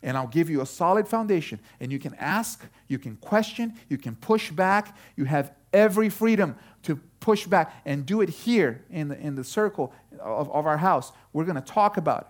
And 0.03 0.17
I'll 0.17 0.27
give 0.27 0.51
you 0.51 0.61
a 0.61 0.67
solid 0.67 1.07
foundation. 1.07 1.61
And 1.79 1.93
you 1.93 2.01
can 2.01 2.15
ask, 2.15 2.67
you 2.89 2.99
can 2.99 3.17
question, 3.17 3.75
you 3.89 3.99
can 3.99 4.17
push 4.17 4.51
back. 4.51 4.97
You 5.15 5.27
have 5.27 5.53
every 5.73 6.09
freedom 6.09 6.57
to 6.83 6.97
push 7.21 7.47
back 7.47 7.75
and 7.85 8.07
do 8.07 8.21
it 8.21 8.29
here 8.29 8.85
in 8.91 9.09
the, 9.09 9.19
in 9.19 9.35
the 9.35 9.45
circle 9.45 9.93
of, 10.21 10.51
of 10.51 10.67
our 10.67 10.79
house. 10.79 11.13
We're 11.33 11.45
going 11.45 11.57
to 11.57 11.61
talk 11.61 11.97
about 11.97 12.23
it, 12.23 12.27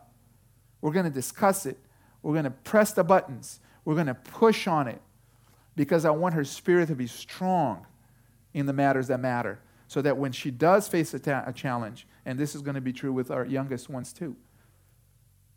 we're 0.81 0.93
going 0.93 1.07
to 1.07 1.11
discuss 1.11 1.67
it, 1.67 1.79
we're 2.23 2.33
going 2.33 2.45
to 2.45 2.51
press 2.51 2.93
the 2.93 3.05
buttons, 3.05 3.61
we're 3.85 3.95
going 3.95 4.07
to 4.07 4.15
push 4.15 4.67
on 4.67 4.89
it 4.89 5.01
because 5.77 6.05
I 6.05 6.11
want 6.11 6.35
her 6.35 6.45
spirit 6.45 6.89
to 6.89 6.95
be 6.95 7.07
strong 7.07 7.87
in 8.53 8.67
the 8.67 8.73
matters 8.73 9.07
that 9.09 9.21
matter. 9.21 9.61
So 9.89 10.01
that 10.03 10.17
when 10.17 10.31
she 10.31 10.53
does 10.53 10.87
face 10.87 11.15
a, 11.15 11.19
ta- 11.19 11.43
a 11.47 11.53
challenge, 11.53 12.07
and 12.25 12.39
this 12.39 12.55
is 12.55 12.63
going 12.63 12.77
to 12.77 12.81
be 12.81 12.93
true 12.93 13.13
with 13.13 13.31
our 13.31 13.45
youngest 13.45 13.89
ones 13.89 14.13
too, 14.13 14.37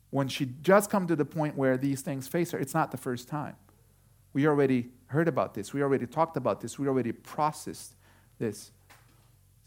when 0.10 0.28
she 0.28 0.48
just 0.62 0.90
come 0.90 1.08
to 1.08 1.16
the 1.16 1.26
point 1.26 1.56
where 1.56 1.78
these 1.78 2.02
things 2.02 2.28
face 2.28 2.52
her, 2.52 2.60
it's 2.60 2.74
not 2.74 2.92
the 2.92 2.98
first 2.98 3.28
time. 3.28 3.56
We 4.34 4.48
already 4.48 4.90
heard 5.08 5.28
about 5.28 5.54
this. 5.54 5.74
We 5.74 5.82
already 5.82 6.08
talked 6.08 6.38
about 6.38 6.60
this. 6.60 6.78
We 6.80 6.88
already 6.88 7.12
processed 7.12 7.94
this. 8.40 8.72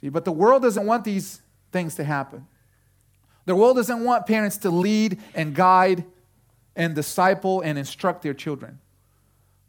See, 0.01 0.09
but 0.09 0.25
the 0.25 0.33
world 0.33 0.63
doesn't 0.63 0.85
want 0.85 1.05
these 1.05 1.41
things 1.73 1.95
to 1.97 2.05
happen. 2.05 2.47
The 3.45 3.55
world 3.55 3.77
doesn't 3.77 4.05
want 4.05 4.27
parents 4.27 4.59
to 4.59 4.71
lead 4.71 5.21
and 5.35 5.55
guide 5.55 6.05
and 6.75 6.95
disciple 6.95 7.61
and 7.61 7.79
instruct 7.79 8.23
their 8.23 8.35
children. 8.35 8.81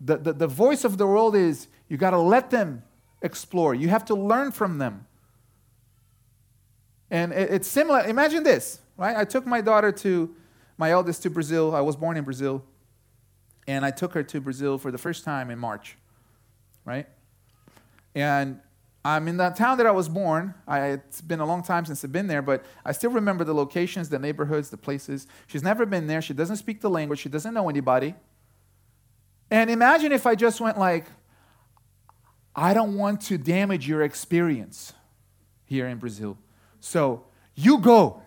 The, 0.01 0.17
the, 0.17 0.33
the 0.33 0.47
voice 0.47 0.83
of 0.83 0.97
the 0.97 1.07
world 1.07 1.35
is 1.35 1.67
you 1.87 1.97
got 1.97 2.11
to 2.11 2.19
let 2.19 2.49
them 2.49 2.83
explore, 3.21 3.73
you 3.73 3.89
have 3.89 4.05
to 4.05 4.15
learn 4.15 4.51
from 4.51 4.77
them. 4.77 5.05
And 7.09 7.31
it, 7.31 7.51
it's 7.51 7.67
similar. 7.67 8.01
Imagine 8.01 8.43
this, 8.43 8.81
right? 8.97 9.15
I 9.15 9.25
took 9.25 9.45
my 9.45 9.61
daughter 9.61 9.91
to 9.91 10.35
my 10.77 10.91
eldest 10.91 11.23
to 11.23 11.29
Brazil. 11.29 11.75
I 11.75 11.81
was 11.81 11.95
born 11.95 12.17
in 12.17 12.23
Brazil. 12.23 12.63
And 13.67 13.85
I 13.85 13.91
took 13.91 14.13
her 14.13 14.23
to 14.23 14.39
Brazil 14.39 14.77
for 14.77 14.91
the 14.91 14.97
first 14.97 15.25
time 15.25 15.51
in 15.51 15.59
March, 15.59 15.97
right? 16.85 17.07
And 18.15 18.61
I'm 19.03 19.27
in 19.27 19.37
the 19.37 19.49
town 19.49 19.77
that 19.77 19.85
I 19.85 19.91
was 19.91 20.09
born. 20.09 20.53
I, 20.67 20.87
it's 20.87 21.21
been 21.21 21.39
a 21.39 21.45
long 21.45 21.63
time 21.63 21.85
since 21.85 22.03
I've 22.03 22.11
been 22.11 22.27
there, 22.27 22.41
but 22.41 22.65
I 22.83 22.91
still 22.91 23.11
remember 23.11 23.43
the 23.43 23.53
locations, 23.53 24.09
the 24.09 24.19
neighborhoods, 24.19 24.69
the 24.69 24.77
places. 24.77 25.27
She's 25.47 25.63
never 25.63 25.85
been 25.85 26.07
there. 26.07 26.21
She 26.21 26.33
doesn't 26.33 26.57
speak 26.57 26.81
the 26.81 26.89
language. 26.89 27.19
She 27.19 27.29
doesn't 27.29 27.53
know 27.53 27.69
anybody. 27.69 28.15
And 29.49 29.69
imagine 29.69 30.11
if 30.11 30.25
I 30.25 30.35
just 30.35 30.59
went 30.59 30.77
like, 30.77 31.05
I 32.55 32.73
don't 32.73 32.97
want 32.97 33.21
to 33.21 33.37
damage 33.37 33.87
your 33.87 34.01
experience 34.01 34.93
here 35.63 35.87
in 35.87 35.99
Brazil. 35.99 36.37
So 36.79 37.25
you 37.55 37.79
go. 37.79 38.23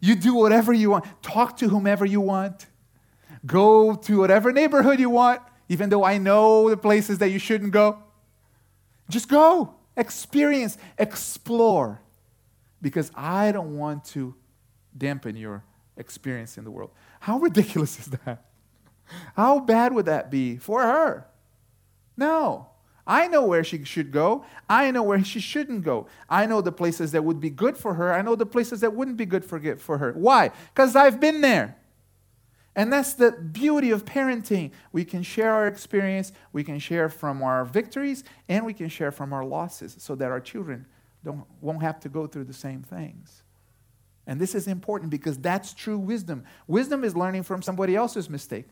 You 0.00 0.16
do 0.16 0.34
whatever 0.34 0.72
you 0.72 0.90
want. 0.90 1.04
Talk 1.22 1.58
to 1.58 1.68
whomever 1.68 2.06
you 2.06 2.20
want. 2.20 2.66
Go 3.46 3.94
to 3.94 4.18
whatever 4.18 4.52
neighborhood 4.52 5.00
you 5.00 5.10
want, 5.10 5.40
even 5.68 5.88
though 5.88 6.04
I 6.04 6.18
know 6.18 6.68
the 6.68 6.76
places 6.76 7.18
that 7.18 7.30
you 7.30 7.38
shouldn't 7.38 7.72
go. 7.72 8.02
Just 9.08 9.28
go, 9.28 9.74
experience, 9.96 10.78
explore, 10.98 12.00
because 12.82 13.10
I 13.14 13.52
don't 13.52 13.76
want 13.76 14.04
to 14.06 14.34
dampen 14.96 15.36
your 15.36 15.64
experience 15.96 16.58
in 16.58 16.64
the 16.64 16.70
world. 16.70 16.90
How 17.20 17.38
ridiculous 17.38 17.98
is 18.00 18.06
that? 18.06 18.44
How 19.36 19.58
bad 19.58 19.92
would 19.92 20.06
that 20.06 20.30
be 20.30 20.56
for 20.56 20.82
her? 20.82 21.26
No. 22.16 22.68
I 23.06 23.26
know 23.26 23.44
where 23.44 23.64
she 23.64 23.82
should 23.84 24.12
go. 24.12 24.44
I 24.68 24.90
know 24.92 25.02
where 25.02 25.24
she 25.24 25.40
shouldn't 25.40 25.82
go. 25.82 26.06
I 26.28 26.46
know 26.46 26.60
the 26.60 26.70
places 26.70 27.10
that 27.12 27.24
would 27.24 27.40
be 27.40 27.50
good 27.50 27.76
for 27.76 27.94
her. 27.94 28.12
I 28.12 28.22
know 28.22 28.36
the 28.36 28.46
places 28.46 28.80
that 28.80 28.94
wouldn't 28.94 29.16
be 29.16 29.26
good 29.26 29.44
for, 29.44 29.58
her. 29.98 30.12
Why? 30.12 30.52
Because 30.72 30.94
I've 30.94 31.18
been 31.18 31.40
there. 31.40 31.76
And 32.80 32.90
that's 32.90 33.12
the 33.12 33.32
beauty 33.32 33.90
of 33.90 34.06
parenting. 34.06 34.70
We 34.90 35.04
can 35.04 35.22
share 35.22 35.52
our 35.52 35.66
experience, 35.66 36.32
we 36.54 36.64
can 36.64 36.78
share 36.78 37.10
from 37.10 37.42
our 37.42 37.66
victories, 37.66 38.24
and 38.48 38.64
we 38.64 38.72
can 38.72 38.88
share 38.88 39.12
from 39.12 39.34
our 39.34 39.44
losses 39.44 39.96
so 39.98 40.14
that 40.14 40.30
our 40.30 40.40
children 40.40 40.86
don't, 41.22 41.44
won't 41.60 41.82
have 41.82 42.00
to 42.00 42.08
go 42.08 42.26
through 42.26 42.44
the 42.44 42.54
same 42.54 42.82
things. 42.82 43.42
And 44.26 44.40
this 44.40 44.54
is 44.54 44.66
important 44.66 45.10
because 45.10 45.36
that's 45.36 45.74
true 45.74 45.98
wisdom. 45.98 46.42
Wisdom 46.66 47.04
is 47.04 47.14
learning 47.14 47.42
from 47.42 47.60
somebody 47.60 47.96
else's 47.96 48.30
mistake 48.30 48.68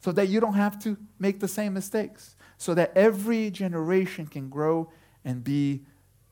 so 0.00 0.12
that 0.12 0.28
you 0.28 0.38
don't 0.38 0.54
have 0.54 0.78
to 0.84 0.96
make 1.18 1.40
the 1.40 1.48
same 1.48 1.74
mistakes, 1.74 2.36
so 2.56 2.72
that 2.74 2.92
every 2.94 3.50
generation 3.50 4.28
can 4.28 4.48
grow 4.48 4.92
and 5.24 5.42
be 5.42 5.82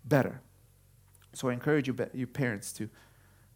better. 0.05 0.41
So 1.33 1.49
I 1.49 1.53
encourage 1.53 1.88
you, 1.88 1.97
you 2.15 2.29
parents 2.29 2.73
to 2.75 2.88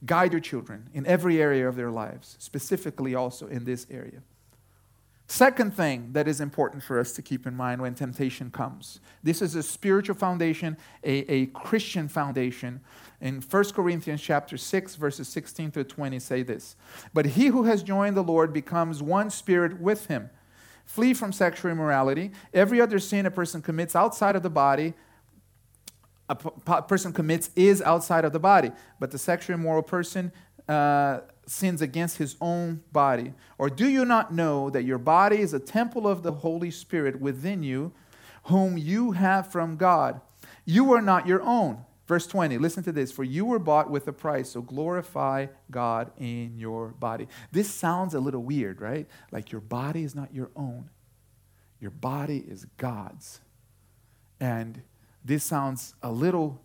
Guide 0.05 0.33
your 0.33 0.41
children 0.41 0.91
in 0.93 1.07
every 1.07 1.41
area 1.41 1.69
of 1.69 1.77
their 1.77 1.91
lives, 1.91 2.37
specifically 2.39 3.15
also 3.15 3.47
in 3.47 3.65
this 3.65 3.87
area. 3.91 4.23
Second 5.29 5.75
thing 5.75 6.11
that 6.13 6.29
is 6.29 6.41
important 6.41 6.85
for 6.85 7.01
us 7.01 7.13
to 7.13 7.23
keep 7.23 7.47
in 7.47 7.57
mind 7.57 7.83
when 7.83 7.95
temptation 7.95 8.51
comes 8.51 9.01
this 9.25 9.43
is 9.43 9.57
a 9.57 9.63
spiritual 9.63 10.15
foundation, 10.15 10.77
a, 11.03 11.31
a 11.33 11.47
Christian 11.47 12.07
foundation. 12.07 12.81
In 13.21 13.41
1 13.41 13.65
Corinthians 13.73 14.23
chapter 14.23 14.57
6, 14.57 14.95
verses 14.95 15.27
16 15.29 15.73
through 15.73 15.85
20 15.85 16.19
say 16.21 16.43
this 16.43 16.77
But 17.13 17.27
he 17.27 17.47
who 17.47 17.65
has 17.65 17.83
joined 17.83 18.17
the 18.17 18.23
Lord 18.23 18.53
becomes 18.53 19.03
one 19.03 19.31
spirit 19.31 19.81
with 19.81 20.07
him. 20.07 20.31
Flee 20.85 21.13
from 21.13 21.33
sexual 21.33 21.73
immorality. 21.73 22.31
Every 22.55 22.81
other 22.81 23.01
sin 23.01 23.27
a 23.27 23.31
person 23.31 23.61
commits 23.61 23.97
outside 23.97 24.37
of 24.37 24.45
the 24.45 24.51
body 24.51 24.95
a 26.29 26.83
person 26.83 27.13
commits 27.13 27.51
is 27.55 27.81
outside 27.83 28.25
of 28.25 28.33
the 28.33 28.41
body, 28.41 28.73
but 28.99 29.11
the 29.11 29.19
sexually 29.19 29.61
immoral 29.61 29.83
person 29.83 30.33
uh, 30.69 31.21
sins 31.47 31.81
against 31.81 32.19
his 32.19 32.37
own 32.41 32.83
body. 32.93 33.33
Or 33.59 33.71
do 33.71 33.89
you 33.89 34.05
not 34.05 34.33
know 34.33 34.69
that 34.71 34.83
your 34.83 34.99
body 34.99 35.39
is 35.39 35.55
a 35.55 35.61
temple 35.61 36.09
of 36.09 36.23
the 36.23 36.33
Holy 36.33 36.71
Spirit 36.71 37.21
within 37.21 37.63
you, 37.63 37.93
whom 38.45 38.77
you 38.77 39.13
have 39.13 39.51
from 39.53 39.77
God? 39.77 40.21
You 40.65 40.93
are 40.93 41.03
not 41.03 41.27
your 41.27 41.43
own. 41.43 41.85
Verse 42.07 42.27
20, 42.27 42.59
listen 42.59 42.83
to 42.85 42.93
this. 42.93 43.11
For 43.11 43.25
you 43.25 43.45
were 43.45 43.59
bought 43.59 43.91
with 43.91 44.07
a 44.07 44.13
price, 44.13 44.51
so 44.51 44.63
glorify 44.63 45.47
God 45.71 46.13
in 46.19 46.57
your 46.57 46.89
body. 46.89 47.27
This 47.51 47.69
sounds 47.69 48.15
a 48.15 48.21
little 48.21 48.43
weird, 48.43 48.81
right? 48.81 49.07
Like 49.33 49.51
your 49.51 49.61
body 49.61 50.03
is 50.03 50.15
not 50.15 50.35
your 50.35 50.51
own, 50.57 50.91
your 51.81 51.91
body 51.91 52.45
is 52.49 52.67
God's. 52.77 53.41
And 54.39 54.83
this 55.27 55.43
sounds 55.43 55.95
a 56.03 56.11
little 56.11 56.61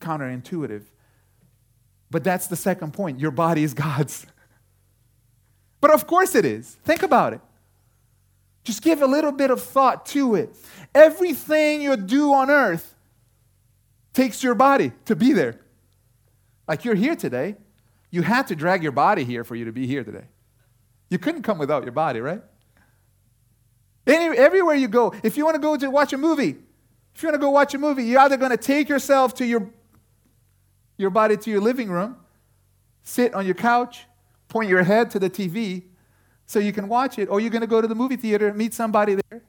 counterintuitive, 0.00 0.82
but 2.10 2.22
that's 2.22 2.46
the 2.46 2.56
second 2.56 2.92
point. 2.92 3.18
Your 3.18 3.30
body 3.30 3.64
is 3.64 3.74
God's. 3.74 4.26
But 5.80 5.92
of 5.92 6.08
course 6.08 6.34
it 6.34 6.44
is. 6.44 6.74
Think 6.84 7.04
about 7.04 7.34
it. 7.34 7.40
Just 8.64 8.82
give 8.82 9.00
a 9.00 9.06
little 9.06 9.30
bit 9.30 9.52
of 9.52 9.62
thought 9.62 10.06
to 10.06 10.34
it. 10.34 10.52
Everything 10.92 11.80
you 11.80 11.96
do 11.96 12.34
on 12.34 12.50
earth 12.50 12.96
takes 14.12 14.42
your 14.42 14.56
body 14.56 14.90
to 15.04 15.14
be 15.14 15.32
there. 15.32 15.60
Like 16.66 16.84
you're 16.84 16.96
here 16.96 17.14
today. 17.14 17.54
You 18.10 18.22
had 18.22 18.48
to 18.48 18.56
drag 18.56 18.82
your 18.82 18.90
body 18.90 19.22
here 19.22 19.44
for 19.44 19.54
you 19.54 19.66
to 19.66 19.72
be 19.72 19.86
here 19.86 20.02
today. 20.02 20.24
You 21.10 21.18
couldn't 21.20 21.42
come 21.42 21.58
without 21.58 21.84
your 21.84 21.92
body, 21.92 22.20
right? 22.20 22.42
Any, 24.04 24.36
everywhere 24.36 24.74
you 24.74 24.88
go, 24.88 25.14
if 25.22 25.36
you 25.36 25.44
want 25.44 25.54
to 25.54 25.60
go 25.60 25.76
to 25.76 25.90
watch 25.92 26.12
a 26.12 26.18
movie, 26.18 26.56
if 27.18 27.22
you 27.24 27.30
want 27.30 27.34
to 27.34 27.40
go 27.40 27.50
watch 27.50 27.74
a 27.74 27.78
movie, 27.78 28.04
you're 28.04 28.20
either 28.20 28.36
going 28.36 28.52
to 28.52 28.56
take 28.56 28.88
yourself 28.88 29.34
to 29.34 29.44
your, 29.44 29.68
your 30.96 31.10
body 31.10 31.36
to 31.36 31.50
your 31.50 31.60
living 31.60 31.90
room, 31.90 32.16
sit 33.02 33.34
on 33.34 33.44
your 33.44 33.56
couch, 33.56 34.06
point 34.46 34.68
your 34.68 34.84
head 34.84 35.10
to 35.10 35.18
the 35.18 35.28
TV 35.28 35.82
so 36.46 36.60
you 36.60 36.72
can 36.72 36.86
watch 36.86 37.18
it, 37.18 37.28
or 37.28 37.40
you're 37.40 37.50
going 37.50 37.62
to 37.62 37.66
go 37.66 37.80
to 37.80 37.88
the 37.88 37.94
movie 37.96 38.14
theater 38.14 38.46
and 38.46 38.56
meet 38.56 38.72
somebody 38.72 39.16
there. 39.16 39.42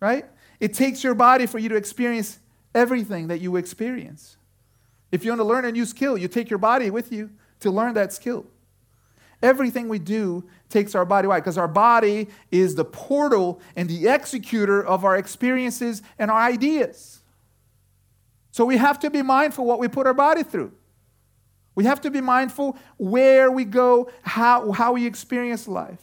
Right? 0.00 0.24
It 0.58 0.74
takes 0.74 1.04
your 1.04 1.14
body 1.14 1.46
for 1.46 1.60
you 1.60 1.68
to 1.68 1.76
experience 1.76 2.40
everything 2.74 3.28
that 3.28 3.40
you 3.40 3.54
experience. 3.54 4.36
If 5.12 5.24
you 5.24 5.30
want 5.30 5.38
to 5.38 5.44
learn 5.44 5.64
a 5.64 5.70
new 5.70 5.84
skill, 5.84 6.18
you 6.18 6.26
take 6.26 6.50
your 6.50 6.58
body 6.58 6.90
with 6.90 7.12
you 7.12 7.30
to 7.60 7.70
learn 7.70 7.94
that 7.94 8.12
skill. 8.12 8.44
Everything 9.42 9.88
we 9.88 9.98
do 9.98 10.44
takes 10.68 10.94
our 10.94 11.04
body. 11.04 11.26
Why? 11.26 11.40
Because 11.40 11.58
our 11.58 11.68
body 11.68 12.28
is 12.52 12.76
the 12.76 12.84
portal 12.84 13.60
and 13.74 13.88
the 13.88 14.08
executor 14.08 14.84
of 14.84 15.04
our 15.04 15.16
experiences 15.16 16.00
and 16.18 16.30
our 16.30 16.40
ideas. 16.40 17.20
So 18.52 18.64
we 18.64 18.76
have 18.76 19.00
to 19.00 19.10
be 19.10 19.22
mindful 19.22 19.64
what 19.64 19.80
we 19.80 19.88
put 19.88 20.06
our 20.06 20.14
body 20.14 20.44
through. 20.44 20.72
We 21.74 21.84
have 21.84 22.00
to 22.02 22.10
be 22.10 22.20
mindful 22.20 22.76
where 22.98 23.50
we 23.50 23.64
go, 23.64 24.10
how, 24.22 24.70
how 24.72 24.92
we 24.92 25.06
experience 25.06 25.66
life. 25.66 26.02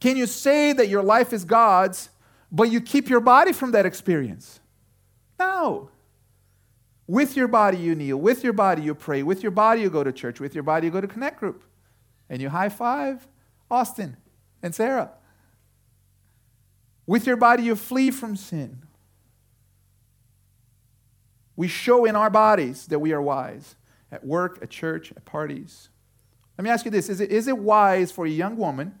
Can 0.00 0.16
you 0.16 0.26
say 0.26 0.72
that 0.72 0.88
your 0.88 1.02
life 1.02 1.32
is 1.32 1.44
God's, 1.44 2.10
but 2.50 2.64
you 2.64 2.80
keep 2.80 3.08
your 3.08 3.20
body 3.20 3.52
from 3.52 3.72
that 3.72 3.86
experience? 3.86 4.60
No. 5.38 5.90
With 7.06 7.36
your 7.36 7.48
body, 7.48 7.78
you 7.78 7.94
kneel. 7.94 8.18
With 8.18 8.44
your 8.44 8.52
body, 8.52 8.82
you 8.82 8.94
pray. 8.94 9.22
With 9.22 9.42
your 9.42 9.50
body, 9.50 9.80
you 9.80 9.90
go 9.90 10.04
to 10.04 10.12
church. 10.12 10.38
With 10.38 10.54
your 10.54 10.62
body, 10.62 10.86
you 10.86 10.92
go 10.92 11.00
to 11.00 11.08
Connect 11.08 11.40
Group 11.40 11.64
and 12.32 12.40
you 12.40 12.48
high 12.48 12.70
five 12.70 13.28
Austin 13.70 14.16
and 14.62 14.74
Sarah. 14.74 15.10
With 17.06 17.26
your 17.26 17.36
body, 17.36 17.64
you 17.64 17.76
flee 17.76 18.10
from 18.10 18.36
sin. 18.36 18.84
We 21.56 21.68
show 21.68 22.06
in 22.06 22.16
our 22.16 22.30
bodies 22.30 22.86
that 22.86 23.00
we 23.00 23.12
are 23.12 23.20
wise 23.20 23.76
at 24.10 24.24
work, 24.24 24.60
at 24.62 24.70
church, 24.70 25.12
at 25.14 25.26
parties. 25.26 25.90
Let 26.56 26.64
me 26.64 26.70
ask 26.70 26.86
you 26.86 26.90
this 26.90 27.10
is 27.10 27.20
it, 27.20 27.30
is 27.30 27.48
it 27.48 27.58
wise 27.58 28.10
for 28.10 28.24
a 28.24 28.30
young 28.30 28.56
woman 28.56 28.94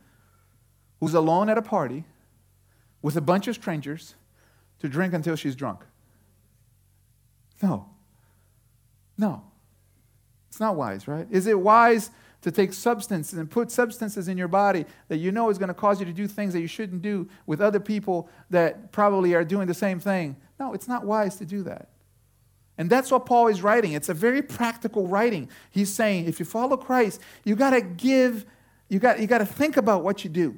who's 1.00 1.14
alone 1.14 1.48
at 1.48 1.56
a 1.56 1.62
party 1.62 2.04
with 3.00 3.16
a 3.16 3.22
bunch 3.22 3.48
of 3.48 3.54
strangers 3.54 4.14
to 4.80 4.90
drink 4.90 5.14
until 5.14 5.36
she's 5.36 5.56
drunk? 5.56 5.80
No. 7.62 7.88
No. 9.16 9.44
It's 10.50 10.60
not 10.60 10.76
wise, 10.76 11.08
right? 11.08 11.26
Is 11.30 11.46
it 11.46 11.58
wise 11.58 12.10
to 12.42 12.50
take 12.50 12.72
substances 12.72 13.38
and 13.38 13.50
put 13.50 13.70
substances 13.70 14.28
in 14.28 14.36
your 14.36 14.48
body 14.48 14.84
that 15.08 15.18
you 15.18 15.32
know 15.32 15.48
is 15.48 15.58
going 15.58 15.68
to 15.68 15.74
cause 15.74 16.00
you 16.00 16.06
to 16.06 16.12
do 16.12 16.26
things 16.26 16.52
that 16.52 16.60
you 16.60 16.66
shouldn't 16.66 17.00
do 17.00 17.28
with 17.46 17.60
other 17.60 17.80
people 17.80 18.28
that 18.50 18.92
probably 18.92 19.34
are 19.34 19.44
doing 19.44 19.66
the 19.66 19.74
same 19.74 20.00
thing. 20.00 20.36
No, 20.58 20.74
it's 20.74 20.88
not 20.88 21.04
wise 21.04 21.36
to 21.36 21.44
do 21.44 21.62
that. 21.62 21.88
And 22.78 22.90
that's 22.90 23.10
what 23.10 23.26
Paul 23.26 23.46
is 23.46 23.62
writing. 23.62 23.92
It's 23.92 24.08
a 24.08 24.14
very 24.14 24.42
practical 24.42 25.06
writing. 25.06 25.48
He's 25.70 25.92
saying 25.92 26.26
if 26.26 26.40
you 26.40 26.46
follow 26.46 26.76
Christ, 26.76 27.20
you 27.44 27.54
got 27.54 27.70
to 27.70 27.80
give, 27.80 28.44
you 28.88 28.98
got, 28.98 29.20
you 29.20 29.26
got 29.28 29.38
to 29.38 29.46
think 29.46 29.76
about 29.76 30.02
what 30.02 30.24
you 30.24 30.30
do 30.30 30.56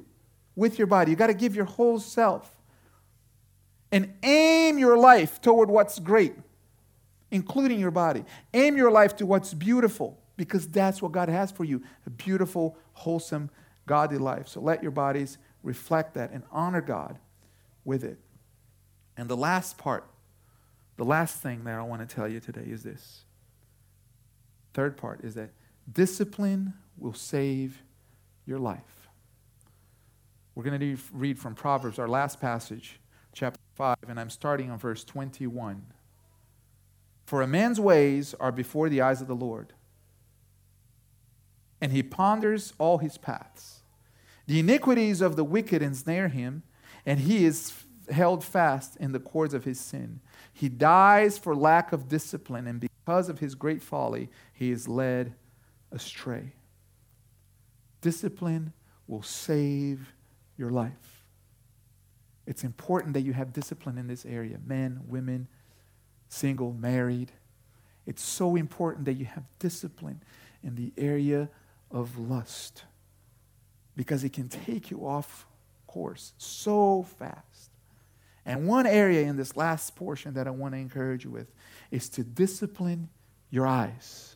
with 0.55 0.79
your 0.79 0.87
body. 0.87 1.11
You 1.11 1.17
got 1.17 1.27
to 1.27 1.33
give 1.33 1.55
your 1.55 1.65
whole 1.65 1.99
self 1.99 2.49
and 3.91 4.11
aim 4.23 4.79
your 4.79 4.97
life 4.97 5.39
toward 5.39 5.69
what's 5.69 5.99
great, 5.99 6.33
including 7.29 7.79
your 7.79 7.91
body. 7.91 8.25
Aim 8.55 8.75
your 8.75 8.89
life 8.89 9.15
to 9.17 9.25
what's 9.27 9.53
beautiful 9.53 10.17
because 10.37 10.67
that's 10.67 11.01
what 11.01 11.11
God 11.11 11.29
has 11.29 11.51
for 11.51 11.63
you 11.63 11.81
a 12.05 12.09
beautiful, 12.09 12.77
wholesome, 12.93 13.49
godly 13.85 14.17
life. 14.17 14.47
So 14.47 14.59
let 14.59 14.81
your 14.81 14.91
bodies 14.91 15.37
reflect 15.63 16.13
that 16.15 16.31
and 16.31 16.43
honor 16.51 16.81
God 16.81 17.19
with 17.83 18.03
it. 18.03 18.19
And 19.17 19.29
the 19.29 19.37
last 19.37 19.77
part, 19.77 20.05
the 20.97 21.05
last 21.05 21.41
thing 21.41 21.63
that 21.63 21.75
I 21.75 21.83
want 21.83 22.07
to 22.07 22.15
tell 22.15 22.27
you 22.27 22.39
today 22.39 22.65
is 22.65 22.83
this. 22.83 23.23
Third 24.73 24.97
part 24.97 25.23
is 25.23 25.35
that 25.35 25.51
discipline 25.91 26.73
will 26.97 27.13
save 27.13 27.81
your 28.45 28.59
life. 28.59 29.09
We're 30.53 30.63
going 30.63 30.79
to 30.79 30.97
read 31.11 31.37
from 31.37 31.55
Proverbs, 31.55 31.99
our 31.99 32.07
last 32.07 32.39
passage, 32.39 32.99
chapter 33.33 33.59
5, 33.75 33.97
and 34.07 34.19
I'm 34.19 34.29
starting 34.29 34.71
on 34.71 34.77
verse 34.77 35.03
21. 35.03 35.85
For 37.25 37.41
a 37.41 37.47
man's 37.47 37.79
ways 37.79 38.33
are 38.39 38.51
before 38.51 38.87
the 38.87 39.01
eyes 39.01 39.21
of 39.21 39.27
the 39.27 39.35
Lord, 39.35 39.73
and 41.85 41.93
he 41.93 42.01
ponders 42.01 42.73
all 42.79 42.97
his 42.97 43.15
paths. 43.15 43.81
The 44.47 44.59
iniquities 44.59 45.21
of 45.21 45.35
the 45.35 45.43
wicked 45.43 45.83
ensnare 45.83 46.29
him, 46.29 46.63
and 47.05 47.19
he 47.19 47.45
is 47.45 47.75
held 48.09 48.43
fast 48.43 48.95
in 48.95 49.11
the 49.11 49.19
cords 49.19 49.53
of 49.53 49.65
his 49.65 49.79
sin. 49.79 50.19
He 50.51 50.67
dies 50.67 51.37
for 51.37 51.55
lack 51.55 51.93
of 51.93 52.09
discipline, 52.09 52.65
and 52.65 52.79
because 52.79 53.29
of 53.29 53.37
his 53.37 53.53
great 53.53 53.83
folly, 53.83 54.31
he 54.51 54.71
is 54.71 54.87
led 54.87 55.35
astray. 55.91 56.53
Discipline 58.01 58.73
will 59.05 59.21
save 59.21 60.11
your 60.57 60.71
life. 60.71 61.21
It's 62.47 62.63
important 62.63 63.13
that 63.13 63.21
you 63.21 63.33
have 63.33 63.53
discipline 63.53 63.99
in 63.99 64.07
this 64.07 64.25
area 64.25 64.57
men, 64.65 65.01
women, 65.07 65.47
single, 66.29 66.73
married. 66.73 67.31
It's 68.07 68.23
so 68.23 68.55
important 68.55 69.05
that 69.05 69.13
you 69.13 69.25
have 69.25 69.43
discipline 69.59 70.23
in 70.63 70.73
the 70.73 70.91
area 70.97 71.47
of 71.91 72.17
lust 72.17 72.83
because 73.95 74.23
it 74.23 74.33
can 74.33 74.49
take 74.49 74.91
you 74.91 75.07
off 75.07 75.47
course 75.87 76.33
so 76.37 77.03
fast. 77.17 77.71
And 78.45 78.67
one 78.67 78.85
area 78.85 79.21
in 79.21 79.37
this 79.37 79.55
last 79.55 79.95
portion 79.95 80.33
that 80.35 80.47
I 80.47 80.51
want 80.51 80.73
to 80.73 80.77
encourage 80.77 81.23
you 81.23 81.31
with 81.31 81.47
is 81.89 82.09
to 82.09 82.23
discipline 82.23 83.09
your 83.49 83.65
eyes. 83.65 84.35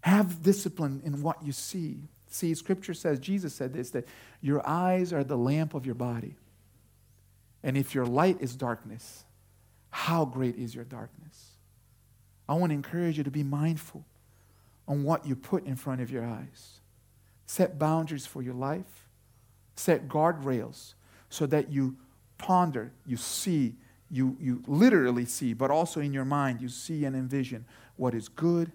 Have 0.00 0.42
discipline 0.42 1.02
in 1.04 1.22
what 1.22 1.44
you 1.44 1.52
see. 1.52 2.08
See, 2.28 2.54
scripture 2.54 2.94
says, 2.94 3.18
Jesus 3.20 3.54
said 3.54 3.72
this, 3.72 3.90
that 3.90 4.06
your 4.40 4.66
eyes 4.66 5.12
are 5.12 5.22
the 5.22 5.36
lamp 5.36 5.74
of 5.74 5.86
your 5.86 5.94
body. 5.94 6.36
And 7.62 7.76
if 7.76 7.94
your 7.94 8.06
light 8.06 8.38
is 8.40 8.56
darkness, 8.56 9.24
how 9.90 10.24
great 10.24 10.56
is 10.56 10.74
your 10.74 10.84
darkness? 10.84 11.52
I 12.48 12.54
want 12.54 12.70
to 12.70 12.74
encourage 12.74 13.18
you 13.18 13.24
to 13.24 13.30
be 13.30 13.42
mindful 13.42 14.04
on 14.88 15.04
what 15.04 15.26
you 15.26 15.36
put 15.36 15.64
in 15.66 15.76
front 15.76 16.00
of 16.00 16.10
your 16.10 16.24
eyes. 16.24 16.80
Set 17.46 17.78
boundaries 17.78 18.26
for 18.26 18.42
your 18.42 18.54
life, 18.54 19.06
set 19.76 20.08
guardrails 20.08 20.94
so 21.28 21.46
that 21.46 21.70
you 21.70 21.96
ponder, 22.38 22.90
you 23.06 23.16
see, 23.16 23.76
you, 24.10 24.36
you 24.40 24.62
literally 24.66 25.26
see, 25.26 25.52
but 25.52 25.70
also 25.70 26.00
in 26.00 26.12
your 26.12 26.24
mind, 26.24 26.62
you 26.62 26.68
see 26.68 27.04
and 27.04 27.14
envision 27.14 27.66
what 27.96 28.14
is 28.14 28.28
good, 28.28 28.72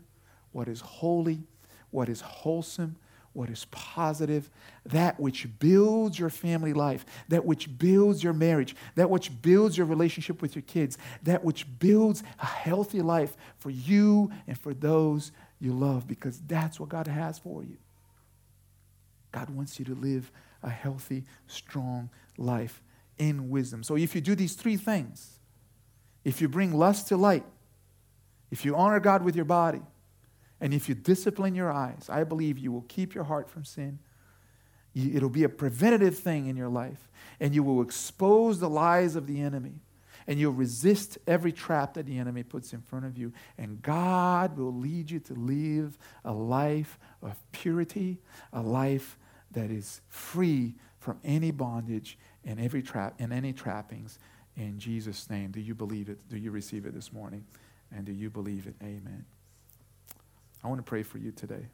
what 0.52 0.68
is 0.68 0.82
holy, 0.82 1.40
what 1.90 2.10
is 2.10 2.22
wholesome, 2.22 2.96
what 3.34 3.50
is 3.50 3.66
positive, 3.72 4.50
that 4.86 5.20
which 5.20 5.48
builds 5.58 6.20
your 6.20 6.30
family 6.30 6.74
life, 6.74 7.04
that 7.30 7.44
which 7.44 7.80
builds 7.80 8.24
your 8.24 8.34
marriage, 8.34 8.76
that 8.94 9.10
which 9.10 9.42
builds 9.42 9.76
your 9.76 9.88
relationship 9.88 10.42
with 10.42 10.56
your 10.56 10.62
kids, 10.64 11.00
that 11.24 11.44
which 11.44 11.66
builds 11.80 12.22
a 12.40 12.46
healthy 12.46 13.02
life 13.02 13.36
for 13.58 13.72
you 13.72 14.32
and 14.48 14.60
for 14.60 14.74
those 14.74 15.32
you 15.64 15.74
love, 15.74 16.08
because 16.08 16.40
that's 16.42 16.80
what 16.80 16.90
God 16.90 17.08
has 17.08 17.40
for 17.40 17.64
you. 17.64 17.78
God 19.32 19.50
wants 19.50 19.80
you 19.80 19.86
to 19.86 19.96
live 19.96 20.32
a 20.62 20.70
healthy, 20.70 21.24
strong 21.48 22.10
life 22.38 22.82
in 23.18 23.50
wisdom. 23.50 23.82
So 23.84 23.96
if 23.96 24.14
you 24.14 24.22
do 24.22 24.36
these 24.36 24.54
three 24.54 24.78
things, 24.78 25.40
if 26.24 26.42
you 26.42 26.48
bring 26.48 26.74
lust 26.74 27.08
to 27.08 27.18
light, 27.18 27.46
if 28.52 28.64
you 28.66 28.76
honor 28.76 29.00
God 29.00 29.24
with 29.24 29.36
your 29.36 29.46
body, 29.46 29.82
and 30.62 30.74
if 30.74 30.88
you 30.88 30.96
discipline 30.96 31.56
your 31.56 31.72
eyes, 31.72 32.08
I 32.10 32.24
believe 32.24 32.58
you 32.58 32.72
will 32.72 32.86
keep 32.88 33.16
your 33.16 33.24
heart 33.24 33.50
from 33.50 33.66
sin. 33.66 34.00
It'll 34.96 35.30
be 35.30 35.44
a 35.44 35.50
preventative 35.50 36.18
thing 36.18 36.48
in 36.48 36.56
your 36.56 36.70
life, 36.70 37.10
and 37.40 37.56
you 37.56 37.64
will 37.64 37.82
expose 37.82 38.60
the 38.60 38.70
lies 38.70 39.16
of 39.16 39.28
the 39.28 39.42
enemy, 39.42 39.82
and 40.28 40.40
you'll 40.40 40.54
resist 40.54 41.18
every 41.28 41.52
trap 41.52 41.96
that 41.96 42.06
the 42.06 42.18
enemy 42.18 42.44
puts 42.44 42.74
in 42.74 42.82
front 42.82 43.06
of 43.06 43.18
you. 43.18 43.34
And 43.58 43.82
God 43.82 44.58
will 44.58 44.74
lead 44.74 45.12
you 45.12 45.20
to 45.22 45.34
live 45.34 45.98
a 46.24 46.32
life 46.32 46.98
of 47.22 47.40
purity, 47.52 48.20
a 48.52 48.62
life 48.62 49.18
that 49.52 49.70
is 49.70 50.02
free 50.08 50.76
from 51.00 51.20
any 51.24 51.52
bondage 51.52 52.18
and 52.46 52.60
every 52.60 52.82
trap 52.82 53.16
and 53.20 53.34
any 53.34 53.54
trappings 53.54 54.20
in 54.56 54.80
Jesus' 54.80 55.30
name. 55.30 55.52
Do 55.52 55.60
you 55.60 55.76
believe 55.76 56.10
it? 56.10 56.18
Do 56.30 56.38
you 56.38 56.52
receive 56.52 56.86
it 56.86 56.94
this 56.94 57.12
morning? 57.12 57.46
And 57.96 58.06
do 58.06 58.12
you 58.12 58.30
believe 58.30 58.68
it? 58.68 58.76
Amen. 58.82 59.26
I 60.64 60.68
want 60.68 60.80
to 60.80 60.90
pray 60.90 61.04
for 61.04 61.18
you 61.18 61.32
today. 61.32 61.68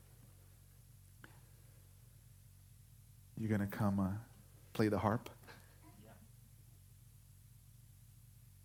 You're 3.37 3.49
going 3.49 3.61
to 3.61 3.67
come 3.77 3.99
uh, 3.99 4.09
play 4.73 4.89
the 4.89 4.97
harp? 4.97 5.29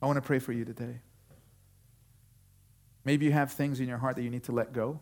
I 0.05 0.07
want 0.07 0.19
to 0.19 0.21
pray 0.21 0.39
for 0.39 0.53
you 0.53 0.67
today. 0.67 1.01
Maybe 3.07 3.25
you 3.25 3.33
have 3.33 3.53
things 3.53 3.81
in 3.81 3.89
your 3.89 3.97
heart 3.97 4.17
that 4.17 4.23
you 4.23 4.29
need 4.29 4.45
to 4.45 4.53
let 4.53 4.75
go. 4.75 5.01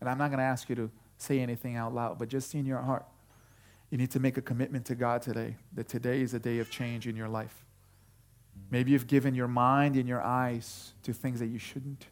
And 0.00 0.10
I'm 0.10 0.18
not 0.18 0.30
going 0.30 0.40
to 0.40 0.44
ask 0.44 0.68
you 0.68 0.74
to 0.74 0.90
say 1.16 1.38
anything 1.38 1.76
out 1.76 1.94
loud, 1.94 2.18
but 2.18 2.28
just 2.28 2.52
in 2.56 2.66
your 2.66 2.80
heart, 2.80 3.06
you 3.88 3.98
need 3.98 4.10
to 4.10 4.18
make 4.18 4.36
a 4.36 4.42
commitment 4.42 4.84
to 4.86 4.96
God 4.96 5.22
today 5.22 5.54
that 5.74 5.86
today 5.86 6.22
is 6.22 6.34
a 6.34 6.40
day 6.40 6.58
of 6.58 6.72
change 6.72 7.06
in 7.06 7.14
your 7.14 7.28
life. 7.28 7.64
Maybe 8.68 8.90
you've 8.90 9.06
given 9.06 9.32
your 9.32 9.46
mind 9.46 9.94
and 9.94 10.08
your 10.08 10.22
eyes 10.22 10.92
to 11.04 11.12
things 11.12 11.38
that 11.38 11.46
you 11.46 11.60
shouldn't. 11.60 12.06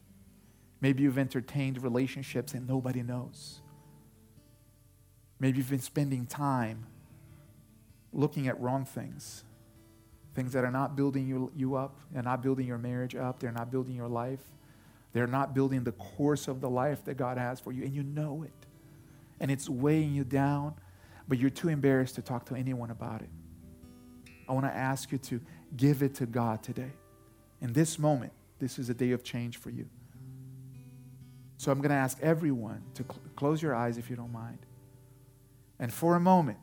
Maybe 0.79 1.03
you've 1.03 1.17
entertained 1.17 1.83
relationships 1.83 2.53
and 2.53 2.65
nobody 2.65 3.03
knows. 3.03 3.59
Maybe 5.37 5.57
you've 5.57 5.69
been 5.69 5.81
spending 5.81 6.25
time 6.25 6.85
looking 8.13 8.47
at 8.47 8.57
wrong 8.57 8.85
things, 8.85 9.43
things 10.35 10.53
that 10.53 10.63
are 10.63 10.71
not 10.71 10.95
building 10.95 11.27
you, 11.27 11.51
you 11.55 11.75
up, 11.75 11.97
they're 12.11 12.23
not 12.23 12.41
building 12.41 12.67
your 12.67 12.77
marriage 12.77 13.15
up, 13.15 13.39
they're 13.39 13.51
not 13.51 13.71
building 13.71 13.95
your 13.95 14.07
life, 14.07 14.43
they're 15.13 15.27
not 15.27 15.53
building 15.53 15.83
the 15.83 15.91
course 15.93 16.47
of 16.47 16.61
the 16.61 16.69
life 16.69 17.03
that 17.05 17.15
God 17.15 17.37
has 17.37 17.59
for 17.59 17.71
you, 17.71 17.83
and 17.83 17.93
you 17.93 18.03
know 18.03 18.43
it. 18.43 18.53
And 19.39 19.49
it's 19.49 19.69
weighing 19.69 20.13
you 20.13 20.23
down, 20.23 20.75
but 21.27 21.37
you're 21.37 21.49
too 21.49 21.69
embarrassed 21.69 22.15
to 22.15 22.21
talk 22.21 22.45
to 22.47 22.55
anyone 22.55 22.91
about 22.91 23.21
it. 23.21 23.29
I 24.47 24.53
want 24.53 24.65
to 24.65 24.75
ask 24.75 25.11
you 25.11 25.17
to 25.17 25.41
give 25.77 26.01
it 26.03 26.15
to 26.15 26.25
God 26.25 26.63
today. 26.63 26.91
In 27.61 27.73
this 27.73 27.99
moment, 27.99 28.33
this 28.59 28.79
is 28.79 28.89
a 28.89 28.93
day 28.93 29.11
of 29.11 29.23
change 29.23 29.57
for 29.57 29.69
you. 29.69 29.87
So 31.57 31.71
I'm 31.71 31.79
going 31.79 31.89
to 31.89 31.95
ask 31.95 32.17
everyone 32.21 32.81
to 32.95 33.03
cl- 33.03 33.19
close 33.35 33.61
your 33.61 33.75
eyes 33.75 33.97
if 33.97 34.09
you 34.09 34.15
don't 34.15 34.31
mind. 34.31 34.59
And 35.77 35.93
for 35.93 36.15
a 36.15 36.19
moment, 36.19 36.57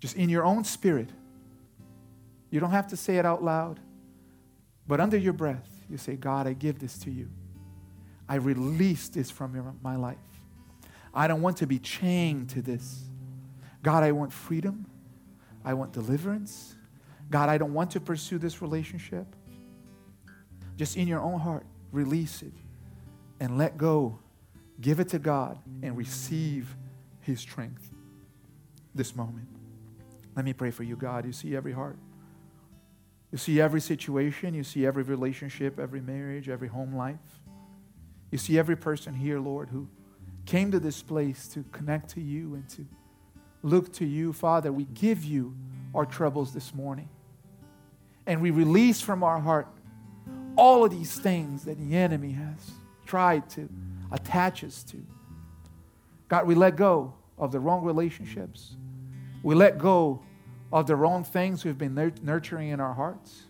just 0.00 0.16
in 0.16 0.28
your 0.28 0.44
own 0.44 0.64
spirit, 0.64 1.10
you 2.50 2.60
don't 2.60 2.72
have 2.72 2.88
to 2.88 2.96
say 2.96 3.16
it 3.16 3.26
out 3.26 3.42
loud, 3.42 3.80
but 4.86 5.00
under 5.00 5.16
your 5.16 5.32
breath, 5.32 5.68
you 5.88 5.96
say, 5.96 6.16
God, 6.16 6.46
I 6.46 6.52
give 6.52 6.78
this 6.78 6.98
to 7.00 7.10
you. 7.10 7.28
I 8.28 8.36
release 8.36 9.08
this 9.08 9.30
from 9.30 9.54
your, 9.54 9.74
my 9.82 9.96
life. 9.96 10.18
I 11.12 11.26
don't 11.26 11.42
want 11.42 11.56
to 11.58 11.66
be 11.66 11.78
chained 11.78 12.50
to 12.50 12.62
this. 12.62 13.04
God, 13.82 14.02
I 14.02 14.12
want 14.12 14.32
freedom. 14.32 14.86
I 15.64 15.74
want 15.74 15.92
deliverance. 15.92 16.76
God, 17.30 17.48
I 17.48 17.58
don't 17.58 17.74
want 17.74 17.90
to 17.92 18.00
pursue 18.00 18.38
this 18.38 18.62
relationship. 18.62 19.26
Just 20.76 20.96
in 20.96 21.06
your 21.06 21.20
own 21.20 21.38
heart, 21.38 21.66
release 21.92 22.42
it 22.42 22.52
and 23.40 23.58
let 23.58 23.76
go. 23.76 24.18
Give 24.80 25.00
it 25.00 25.08
to 25.10 25.18
God 25.18 25.58
and 25.82 25.96
receive 25.96 26.74
His 27.20 27.40
strength 27.40 27.90
this 28.94 29.14
moment. 29.14 29.48
Let 30.36 30.44
me 30.44 30.52
pray 30.52 30.70
for 30.70 30.84
you, 30.84 30.96
God. 30.96 31.26
You 31.26 31.32
see 31.32 31.54
every 31.54 31.72
heart. 31.72 31.96
You 33.32 33.38
see 33.38 33.60
every 33.60 33.80
situation. 33.80 34.54
You 34.54 34.64
see 34.64 34.86
every 34.86 35.02
relationship, 35.02 35.78
every 35.78 36.00
marriage, 36.00 36.48
every 36.48 36.68
home 36.68 36.94
life. 36.94 37.18
You 38.30 38.38
see 38.38 38.58
every 38.58 38.76
person 38.76 39.14
here, 39.14 39.40
Lord, 39.40 39.68
who 39.68 39.88
came 40.46 40.70
to 40.72 40.80
this 40.80 41.02
place 41.02 41.48
to 41.48 41.64
connect 41.72 42.10
to 42.10 42.20
you 42.20 42.54
and 42.54 42.68
to 42.70 42.86
look 43.62 43.92
to 43.94 44.04
you. 44.04 44.32
Father, 44.32 44.72
we 44.72 44.84
give 44.84 45.24
you 45.24 45.54
our 45.94 46.06
troubles 46.06 46.52
this 46.54 46.74
morning. 46.74 47.08
And 48.26 48.40
we 48.40 48.50
release 48.50 49.00
from 49.00 49.22
our 49.22 49.40
heart 49.40 49.68
all 50.56 50.84
of 50.84 50.90
these 50.90 51.18
things 51.18 51.64
that 51.64 51.78
the 51.78 51.96
enemy 51.96 52.32
has 52.32 52.70
tried 53.06 53.48
to 53.50 53.68
attach 54.12 54.62
us 54.62 54.82
to. 54.84 55.04
God, 56.28 56.46
we 56.46 56.54
let 56.54 56.76
go 56.76 57.14
of 57.38 57.50
the 57.50 57.58
wrong 57.58 57.84
relationships. 57.84 58.76
We 59.42 59.54
let 59.54 59.78
go 59.78 60.22
of 60.72 60.86
the 60.86 60.96
wrong 60.96 61.24
things 61.24 61.64
we've 61.64 61.78
been 61.78 62.12
nurturing 62.22 62.70
in 62.70 62.80
our 62.80 62.94
hearts. 62.94 63.42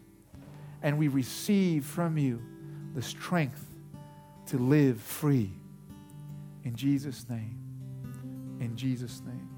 And 0.82 0.98
we 0.98 1.08
receive 1.08 1.84
from 1.84 2.16
you 2.16 2.40
the 2.94 3.02
strength 3.02 3.66
to 4.46 4.56
live 4.58 4.98
free. 5.00 5.52
In 6.64 6.74
Jesus' 6.74 7.28
name. 7.28 7.58
In 8.60 8.76
Jesus' 8.76 9.22
name. 9.26 9.48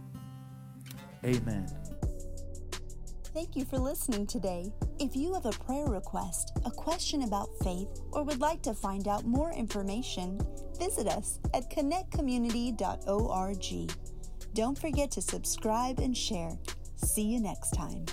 Amen. 1.25 1.69
Thank 3.33 3.55
you 3.57 3.65
for 3.65 3.79
listening 3.79 4.27
today. 4.27 4.71
If 4.99 5.17
you 5.17 5.33
have 5.33 5.47
a 5.47 5.53
prayer 5.53 5.87
request, 5.87 6.53
a 6.67 6.71
question 6.71 7.23
about 7.23 7.49
faith, 7.63 7.89
or 8.11 8.25
would 8.25 8.41
like 8.41 8.61
to 8.63 8.75
find 8.75 9.09
out 9.09 9.25
more 9.25 9.53
information, 9.53 10.39
visit 10.79 11.07
us 11.07 11.39
at 11.55 11.71
connectcommunity.org. 11.71 13.93
Don't 14.53 14.79
forget 14.79 15.11
to 15.13 15.23
subscribe 15.23 15.99
and 15.99 16.15
share. 16.15 16.59
See 17.05 17.23
you 17.23 17.41
next 17.41 17.73
time. 17.73 18.07